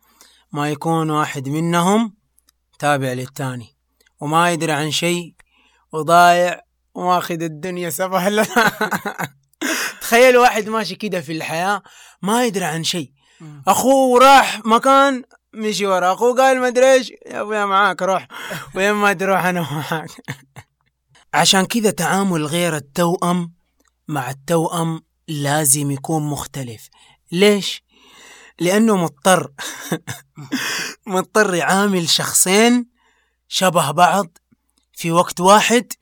ما 0.53 0.71
يكون 0.71 1.11
واحد 1.11 1.49
منهم 1.49 2.15
تابع 2.79 3.13
للتاني. 3.13 3.76
وما 4.21 4.53
يدري 4.53 4.73
عن 4.73 4.91
شيء 4.91 5.35
وضايع 5.93 6.61
واخذ 6.95 7.43
الدنيا 7.43 7.91
لنا 8.29 8.47
تخيل 10.01 10.37
واحد 10.37 10.69
ماشي 10.69 10.95
كده 10.95 11.21
في 11.21 11.33
الحياة 11.33 11.83
ما 12.23 12.45
يدري 12.45 12.65
عن 12.65 12.85
شيء. 12.85 13.13
مم. 13.41 13.63
أخوه 13.69 14.21
راح 14.21 14.61
مكان 14.65 15.23
مشي 15.55 15.87
ورا 15.87 16.13
أخوه 16.13 16.37
قال 16.37 16.61
ما 16.61 16.69
أدري 16.69 16.93
إيش 16.93 17.11
يا 17.11 17.41
أبويا 17.41 17.65
معاك 17.65 18.03
روح. 18.03 18.29
وين 18.75 18.93
ما 18.93 19.13
تروح 19.13 19.45
أنا 19.45 19.61
معاك. 19.61 20.11
عشان 21.35 21.67
كذا 21.67 21.91
تعامل 21.91 22.47
غير 22.47 22.77
التوأم 22.77 23.53
مع 24.09 24.31
التوأم 24.31 25.01
لازم 25.29 25.91
يكون 25.91 26.23
مختلف. 26.23 26.89
ليش؟ 27.33 27.85
لأنه 28.61 28.97
مضطر. 28.97 29.53
مضطر 31.07 31.55
يعامل 31.55 32.09
شخصين 32.09 32.96
شبه 33.49 33.91
بعض 33.91 34.39
في 34.93 35.13
وقت 35.13 35.41
واحد 35.41 35.93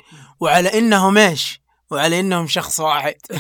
وعلى 0.41 0.79
إنهم 0.79 1.19
إيش؟ 1.19 1.61
وعلى 1.91 2.21
إنهم 2.21 2.47
شخص 2.47 2.81
واحد. 2.81 3.15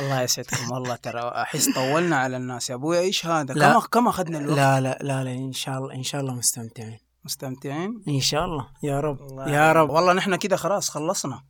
الله 0.00 0.22
يسعدكم 0.22 0.70
والله 0.70 0.96
ترى 0.96 1.20
أحس 1.20 1.68
طولنا 1.74 2.16
على 2.16 2.36
الناس. 2.36 2.70
يا 2.70 2.74
ابويا 2.74 3.00
إيش 3.00 3.26
هذا؟ 3.26 3.54
لا. 3.54 3.72
كم 3.72 3.80
كم 3.80 4.08
أخذنا 4.08 4.38
الوقت؟ 4.38 4.56
لا 4.56 4.80
لا 4.80 4.98
لا 5.00 5.24
لا 5.24 5.32
إن 5.32 5.52
شاء 5.52 5.78
الله 5.78 5.94
إن 5.94 6.02
شاء 6.02 6.20
الله 6.20 6.34
مستمتعين. 6.34 6.98
مستمتعين؟ 7.24 8.02
إن 8.08 8.20
شاء 8.20 8.44
الله. 8.44 8.68
يا 8.82 9.00
رب 9.00 9.22
الله 9.22 9.50
يا 9.50 9.72
رب. 9.72 9.90
والله 9.90 10.12
نحن 10.12 10.36
كده 10.36 10.56
خلاص 10.56 10.90
خلصنا. 10.90 11.42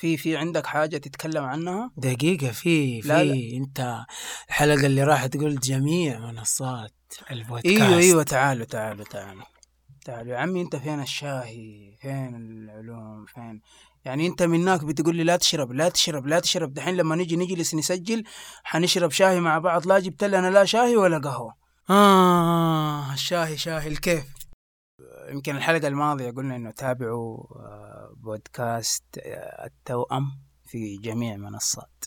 في 0.00 0.16
في 0.16 0.36
عندك 0.36 0.66
حاجة 0.66 0.96
تتكلم 0.96 1.44
عنها؟ 1.44 1.90
دقيقة 1.96 2.52
في 2.52 3.00
لا، 3.00 3.18
في 3.18 3.56
أنت 3.56 4.04
الحلقة 4.48 4.86
اللي 4.86 5.04
راحت 5.04 5.36
قلت 5.36 5.64
جميع 5.64 6.18
منصات 6.18 6.92
البودكاست. 7.30 7.66
أيوه 7.82 7.98
أيوه 7.98 8.22
تعالوا 8.22 8.64
تعالوا 8.64 9.04
تعالوا 9.04 9.44
تعالوا. 10.04 10.32
يا 10.32 10.38
عمي 10.38 10.60
أنت 10.60 10.76
فين 10.76 11.00
الشاهي؟ 11.00 11.96
فين 12.00 12.34
العلوم؟ 12.34 13.24
فين؟ 13.34 13.60
يعني 14.04 14.26
أنت 14.26 14.42
منك 14.42 14.84
بتقول 14.84 15.16
لي 15.16 15.24
لا 15.24 15.36
تشرب 15.36 15.72
لا 15.72 15.88
تشرب 15.88 16.26
لا 16.26 16.40
تشرب. 16.40 16.74
دحين 16.74 16.96
لما 16.96 17.16
نجي 17.16 17.36
نجلس 17.36 17.74
نسجل 17.74 18.24
حنشرب 18.64 19.10
شاي 19.10 19.40
مع 19.40 19.58
بعض. 19.58 19.86
لا 19.86 19.98
جبت 19.98 20.24
لنا 20.24 20.50
لا 20.50 20.64
شاي 20.64 20.96
ولا 20.96 21.18
قهوة. 21.18 21.54
آه 21.90 23.12
الشاهي 23.12 23.56
شاهي. 23.56 23.88
الكيف. 23.88 24.24
يمكن 25.30 25.56
الحلقة 25.56 25.88
الماضية 25.88 26.30
قلنا 26.30 26.56
إنه 26.56 26.70
تابعوا 26.70 27.36
آه، 27.56 27.89
بودكاست 28.22 29.04
آه، 29.18 29.66
التوأم 29.66 30.32
في 30.66 30.96
جميع 30.96 31.36
منصات 31.36 32.04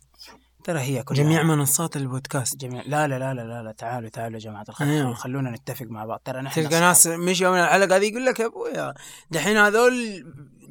ترى 0.64 0.80
هي 0.80 1.04
كلها 1.04 1.24
جميع 1.24 1.44
منصات 1.44 1.98
البودكاست 1.98 2.56
جميع 2.58 2.82
لا 2.86 3.08
لا 3.08 3.20
لا 3.20 3.34
لا 3.34 3.42
لا, 3.42 3.64
لا. 3.64 3.72
تعالوا 3.72 4.10
تعالوا 4.10 4.40
يا 4.40 4.44
جماعة 4.44 4.66
الخير 4.70 4.88
أيوه. 4.88 5.14
خلونا 5.14 5.52
نتفق 5.52 5.86
مع 5.86 6.06
بعض 6.06 6.22
ترى 6.26 6.42
نحن 6.42 6.64
تلقى. 6.64 6.80
ناس 6.80 7.08
مشوا 7.08 7.50
من 7.52 7.60
الحلقة 7.60 7.96
هذه 7.96 8.06
يقول 8.10 8.26
لك 8.26 8.40
يا 8.40 8.46
أبويا 8.46 8.94
دحين 9.32 9.58
هذول 9.58 9.94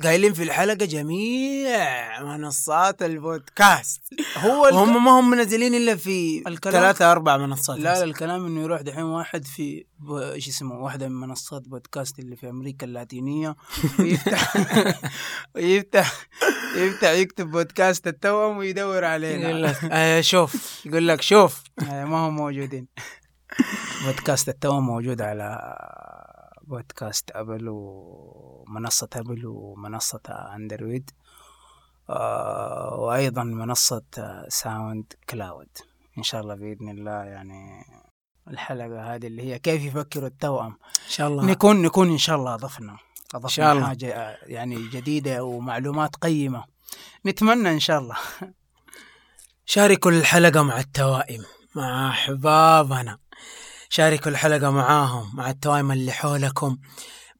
قايلين 0.02 0.32
في 0.34 0.42
الحلقة 0.42 0.74
جميع 0.74 2.22
منصات 2.22 3.02
البودكاست. 3.02 4.00
هو 4.36 4.66
الك... 4.66 4.74
وهم 4.74 5.04
ما 5.04 5.10
هم 5.10 5.30
منزلين 5.30 5.74
إلا 5.74 5.96
في 5.96 6.42
الكلام- 6.46 6.74
ثلاثة 6.82 7.12
أربع 7.12 7.36
منصات 7.36 7.76
لا. 7.78 7.82
لا 7.82 8.04
الكلام 8.04 8.46
إنه 8.46 8.60
يروح 8.62 8.80
دحين 8.80 9.02
واحد 9.04 9.44
في 9.44 9.84
ب- 9.98 10.12
إيش 10.12 10.48
اسمه 10.48 10.74
واحدة 10.74 11.08
من 11.08 11.20
منصات 11.20 11.68
بودكاست 11.68 12.18
اللي 12.18 12.36
في 12.36 12.48
أمريكا 12.50 12.86
اللاتينية. 12.86 13.56
ويفتح 13.98 14.54
ويفتح 15.54 16.12
يفتح 16.76 17.08
يكتب 17.10 17.50
بودكاست 17.50 18.06
التوأم 18.06 18.56
ويدور 18.56 18.92
يقول 18.94 19.04
علينا 19.04 19.52
لك 19.52 19.78
آه 19.84 20.20
شوف 20.20 20.86
يقول 20.86 21.08
لك 21.08 21.22
شوف. 21.22 21.62
آه، 21.90 22.04
ما 22.04 22.16
هم 22.28 22.36
موجودين. 22.36 22.86
بودكاست 24.06 24.48
التوأم 24.48 24.86
موجود 24.86 25.22
على 25.22 25.58
بودكاست 26.72 27.30
ابل 27.30 27.64
ومنصه 27.68 29.08
ابل 29.16 29.46
ومنصه 29.46 30.20
أندرويد 30.56 31.10
آه، 32.10 32.94
وأيضا 32.94 33.42
منصة 33.44 34.02
آه، 34.18 34.46
SoundCloud. 34.48 35.68
إن 36.18 36.22
شاء 36.22 36.40
الله 36.40 36.54
بإذن 36.54 36.88
الله 36.88 37.24
يعني 37.24 37.84
الحلقة 38.48 39.14
هذه 39.14 39.26
اللي 39.26 39.42
هي 39.42 39.58
كيف 39.58 39.82
يفكر 39.84 40.26
التوأم. 40.26 40.76
إن 41.06 41.10
شاء 41.10 41.28
الله. 41.28 41.44
نكون 41.44 41.82
نكون 41.82 42.08
إن 42.10 42.18
شاء 42.18 42.36
الله 42.36 42.54
اضفنا 42.54 42.96
أضفنا 43.34 43.48
شاء 43.48 43.72
الله. 43.72 43.86
حاجة 43.86 44.14
آه، 44.14 44.38
يعني 44.42 44.88
جديدة 44.88 45.44
ومعلومات 45.44 46.16
قيمة. 46.16 46.64
نتمنى 47.26 47.70
إن 47.70 47.80
شاء 47.80 47.98
الله. 47.98 48.16
شاركوا 49.64 50.10
الحلقة 50.10 50.62
مع 50.62 50.78
التوائم. 50.80 51.42
مع 51.76 52.10
أحبابنا. 52.10 53.18
شاركوا 53.94 54.30
الحلقة 54.30 54.70
معاهم 54.70 55.36
مع 55.36 55.50
التوائم 55.50 55.92
اللي 55.92 56.12
حولكم. 56.12 56.78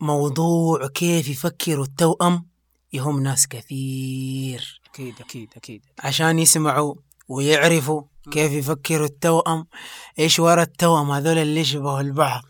موضوع 0.01 0.87
كيف 0.87 1.29
يفكروا 1.29 1.85
التوأم 1.85 2.47
يهم 2.93 3.23
ناس 3.23 3.49
كثير. 3.49 4.81
أكيد 4.91 5.15
أكيد 5.21 5.53
أكيد. 5.57 5.83
عشان 5.99 6.39
يسمعوا 6.39 6.95
ويعرفوا 7.29 8.03
كيف 8.31 8.53
يفكروا 8.53 9.07
التوأم 9.07 9.67
إيش 10.19 10.39
ورا 10.39 10.63
التوأم؟ 10.63 11.11
هذول 11.11 11.39
اللي 11.39 11.61
يشبهوا 11.61 12.01
البعض. 12.01 12.43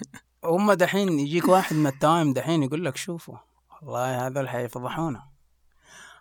هم 0.44 0.72
دحين 0.72 1.18
يجيك 1.18 1.48
واحد 1.48 1.76
من 1.76 1.86
التوائم 1.86 2.32
دحين 2.32 2.62
يقول 2.62 2.84
لك 2.84 2.96
شوفوا 2.96 3.36
والله 3.82 4.26
هذول 4.26 4.48
حيفضحونا. 4.48 5.22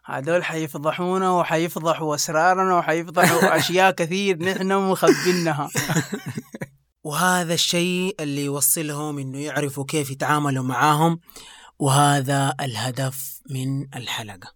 هذول 0.06 0.44
حيفضحونا 0.44 1.32
وحيفضحوا 1.32 2.16
أسرارنا 2.16 2.78
وحيفضحوا 2.78 3.56
أشياء 3.58 3.92
كثير 3.92 4.44
نحن 4.44 4.74
مخبينها. 4.74 5.70
وهذا 7.04 7.54
الشيء 7.54 8.16
اللي 8.20 8.46
يوصلهم 8.46 9.20
إنه 9.20 9.38
يعرفوا 9.38 9.86
كيف 9.86 10.12
يتعاملوا 10.12 10.64
معاهم 10.64 11.20
وهذا 11.80 12.56
الهدف 12.62 13.42
من 13.50 13.96
الحلقة. 13.96 14.52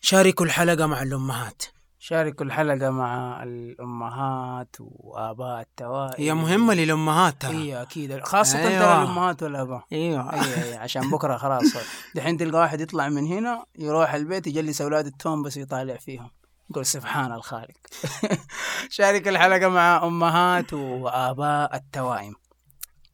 شاركوا 0.00 0.46
الحلقة 0.46 0.86
مع 0.86 1.02
الأمهات. 1.02 1.62
شاركوا 1.98 2.46
الحلقة 2.46 2.90
مع 2.90 3.42
الأمهات 3.42 4.76
وآباء 4.80 5.60
التوائم. 5.60 6.14
هي 6.18 6.34
مهمة 6.34 6.74
للأمهات. 6.74 7.44
هي 7.44 7.82
أكيد. 7.82 8.20
خاصة 8.20 8.58
أيوة. 8.58 8.70
ترى 8.70 9.02
الأمهات 9.02 9.42
والآباء. 9.42 9.84
أيوه. 9.92 10.32
أي 10.32 10.64
أي 10.64 10.76
عشان 10.76 11.10
بكرة 11.10 11.36
خلاص. 11.36 11.76
دحين 12.14 12.36
تلقى 12.36 12.58
واحد 12.58 12.80
يطلع 12.80 13.08
من 13.08 13.26
هنا 13.26 13.64
يروح 13.78 14.14
البيت 14.14 14.46
يجلس 14.46 14.80
أولاد 14.80 15.06
التوم 15.06 15.42
بس 15.42 15.56
يطالع 15.56 15.96
فيهم. 15.96 16.30
يقول 16.70 16.86
سبحان 16.86 17.32
الخالق. 17.32 17.76
شارك 18.98 19.28
الحلقة 19.28 19.68
مع 19.68 20.04
أمهات 20.06 20.72
وآباء 20.72 21.76
التوائم. 21.76 22.34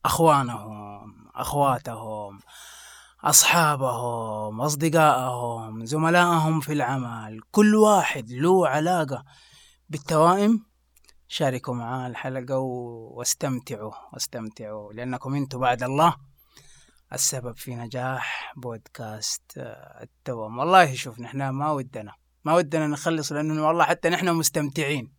أخوانهم 0.05 1.31
أخواتهم 1.35 2.41
أصحابهم 3.25 4.61
أصدقائهم 4.61 5.85
زملائهم 5.85 6.61
في 6.61 6.73
العمل. 6.73 7.41
كل 7.51 7.75
واحد 7.75 8.31
له 8.31 8.69
علاقة 8.69 9.25
بالتوائم. 9.89 10.67
شاركوا 11.29 11.75
معاه 11.75 12.07
الحلقة 12.07 12.59
واستمتعوا 12.59 13.93
واستمتعوا 14.13 14.93
لأنكم 14.93 15.35
أنتم 15.35 15.59
بعد 15.59 15.83
الله. 15.83 16.17
السبب 17.13 17.57
في 17.57 17.75
نجاح 17.77 18.53
بودكاست 18.57 19.59
آه، 19.59 20.03
التوأم 20.03 20.59
والله 20.59 20.95
شوف 20.95 21.21
نحن 21.21 21.49
ما 21.49 21.71
ودنا. 21.71 22.26
ما 22.47 22.55
ودنا 22.55 22.87
نخلص 22.87 23.33
لأنه 23.33 23.67
والله 23.67 23.85
حتى 23.85 24.09
نحن 24.09 24.29
مستمتعين. 24.29 25.13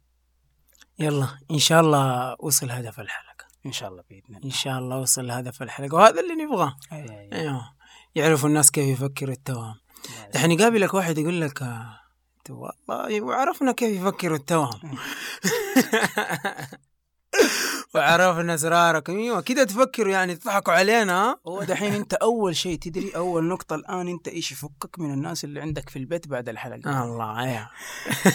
يلا 0.99 1.27
إن 1.51 1.59
شاء 1.59 1.81
الله 1.81 2.35
وصل 2.39 2.71
هدف 2.71 2.99
الحلقة. 2.99 3.45
إن 3.65 3.71
شاء 3.71 3.89
الله 3.89 4.03
بإذن 4.09 4.23
الله. 4.29 4.45
إن 4.45 4.49
شاء 4.49 4.79
الله 4.79 4.97
وصل 4.97 5.31
هدف 5.31 5.61
الحلقة. 5.61 5.95
وهذا 5.95 6.21
اللي 6.21 6.35
نبغاه. 6.45 6.75
أي- 6.83 6.93
أي- 6.93 7.33
أيوه. 7.33 7.73
يعرفوا 8.15 8.49
الناس 8.49 8.71
كيف 8.71 8.87
يفكر 8.99 9.29
التوام. 9.29 9.75
دحين 10.33 10.51
يقابلك 10.51 10.93
واحد 10.93 11.17
يقول 11.17 11.41
لك 11.41 11.61
آه، 11.61 11.99
والله 12.49 13.21
وعرفنا 13.21 13.71
كيف 13.71 14.01
يفكر 14.01 14.33
التوام. 14.35 14.79
وعرفنا 17.95 18.56
اسرارك 18.56 19.10
أيوه 19.10 19.41
كده 19.41 19.63
تفكروا 19.63 20.13
يعني 20.13 20.36
تضحكوا 20.36 20.73
علينا؟ 20.73 21.38
هو 21.47 21.63
دحين 21.63 21.93
أنت 21.93 22.13
أول 22.13 22.56
شيء 22.56 22.80
تدري 22.80 23.12
أول 23.15 23.43
نقطة 23.43 23.76
الآن 23.76 24.08
أنت 24.08 24.28
إيش 24.28 24.52
يفكك 24.52 25.00
من 25.00 25.13
الناس 25.13 25.43
اللي 25.43 25.62
عندك 25.62 25.89
في 25.89 26.00
البيت 26.00 26.28
بعد 26.28 26.50
الحلقة؟ 26.50 27.04
الله 27.04 27.39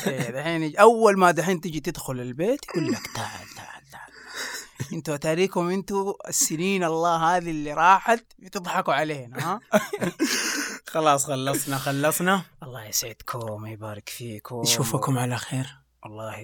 إيه، 0.06 0.30
دحين 0.30 0.76
أول 0.76 1.18
ما 1.18 1.30
دحين 1.30 1.60
تجي 1.60 1.80
تدخل 1.80 2.20
البيت 2.20 2.60
يقول 2.68 2.92
لك 2.92 3.06
تعال 3.14 3.48
تعال 3.56 3.90
تعال. 3.92 4.12
أنتوا 4.92 5.14
اتاريكم 5.14 5.68
أنتوا 5.68 6.28
السنين 6.28 6.84
الله 6.84 7.36
هذه 7.36 7.50
اللي 7.50 7.72
راحت 7.72 8.24
بتضحكوا 8.38 8.94
علينا 8.94 9.38
ها؟ 9.52 9.60
خلاص 10.92 11.26
خلصنا 11.26 11.78
خلصنا. 11.78 12.42
الله 12.62 12.84
يسعدكم 12.84 13.62
ويبارك 13.62 14.08
فيكم. 14.08 14.60
نشوفكم 14.60 15.18
على 15.18 15.36
خير. 15.36 15.81
والله 16.04 16.36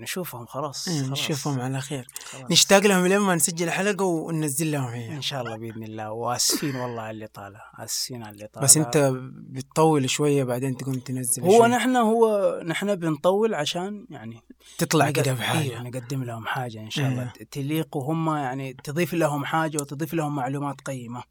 نشوفهم 0.00 0.46
خلاص 0.46 0.88
إيه، 0.88 0.98
خلاص. 1.02 1.10
نشوفهم 1.10 1.60
على 1.60 1.80
خير. 1.80 2.06
خلاص. 2.24 2.50
نشتاق 2.50 2.86
لهم 2.86 3.06
لما 3.06 3.34
نسجل 3.34 3.70
حلقة 3.70 4.04
وننزل 4.04 4.72
لهم 4.72 4.88
هي 4.88 5.16
إن 5.16 5.22
شاء 5.22 5.42
الله 5.42 5.56
بإذن 5.56 5.82
الله. 5.82 6.12
وآسفين 6.12 6.76
والله 6.76 7.02
على 7.02 7.10
اللي 7.10 7.26
طالع. 7.26 7.60
آسفين 7.78 8.22
على 8.22 8.34
اللي 8.34 8.46
طالع. 8.46 8.64
بس 8.64 8.76
أنت 8.76 9.12
بتطول 9.34 10.10
شوية 10.10 10.44
بعدين 10.44 10.76
تقوم 10.76 10.94
تنزل 10.94 11.42
هو 11.42 11.58
شوي. 11.58 11.68
نحن 11.68 11.96
هو 11.96 12.60
نحن 12.66 12.94
بنطول 12.94 13.54
عشان 13.54 14.06
يعني 14.10 14.40
تطلع 14.78 15.10
كده 15.10 15.30
إيه، 15.30 15.38
بحاجة 15.38 15.82
نقدم 15.82 16.24
لهم 16.24 16.46
حاجة 16.46 16.80
إن 16.80 16.90
شاء 16.90 17.08
الله. 17.08 17.32
إيه. 17.40 17.46
تليق 17.50 17.96
وهم 17.96 18.36
يعني 18.36 18.72
تضيف 18.72 19.14
لهم 19.14 19.44
حاجة 19.44 19.76
وتضيف 19.76 20.14
لهم 20.14 20.34
معلومات 20.34 20.80
قيمة. 20.80 21.22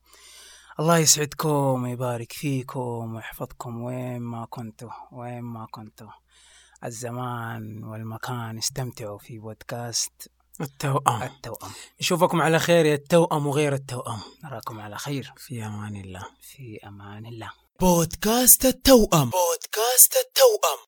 الله 0.79 0.97
يسعدكم 0.97 1.83
ويبارك 1.83 2.31
فيكم 2.31 3.15
ويحفظكم 3.15 3.81
وين 3.83 4.21
ما 4.21 4.45
كنتوا 4.49 4.89
وين 5.11 5.41
ما 5.41 5.67
كنتوا. 5.71 6.22
الزمان 6.85 7.83
والمكان 7.83 8.57
استمتعوا 8.57 9.17
في 9.17 9.39
بودكاست 9.39 10.31
التوأم. 10.61 11.23
التوأم. 11.23 11.71
نشوفكم 12.01 12.41
على 12.41 12.59
خير 12.59 12.85
يا 12.85 12.95
التوأم 12.95 13.47
وغير 13.47 13.73
التوأم. 13.73 14.19
نراكم 14.43 14.79
على 14.79 14.97
خير. 14.97 15.33
في 15.37 15.65
أمان 15.65 15.95
الله. 15.95 16.25
في 16.41 16.79
أمان 16.87 17.25
الله. 17.25 17.51
بودكاست 17.79 18.65
التوأم. 18.65 19.29
بودكاست 19.29 20.15
التوأم. 20.27 20.79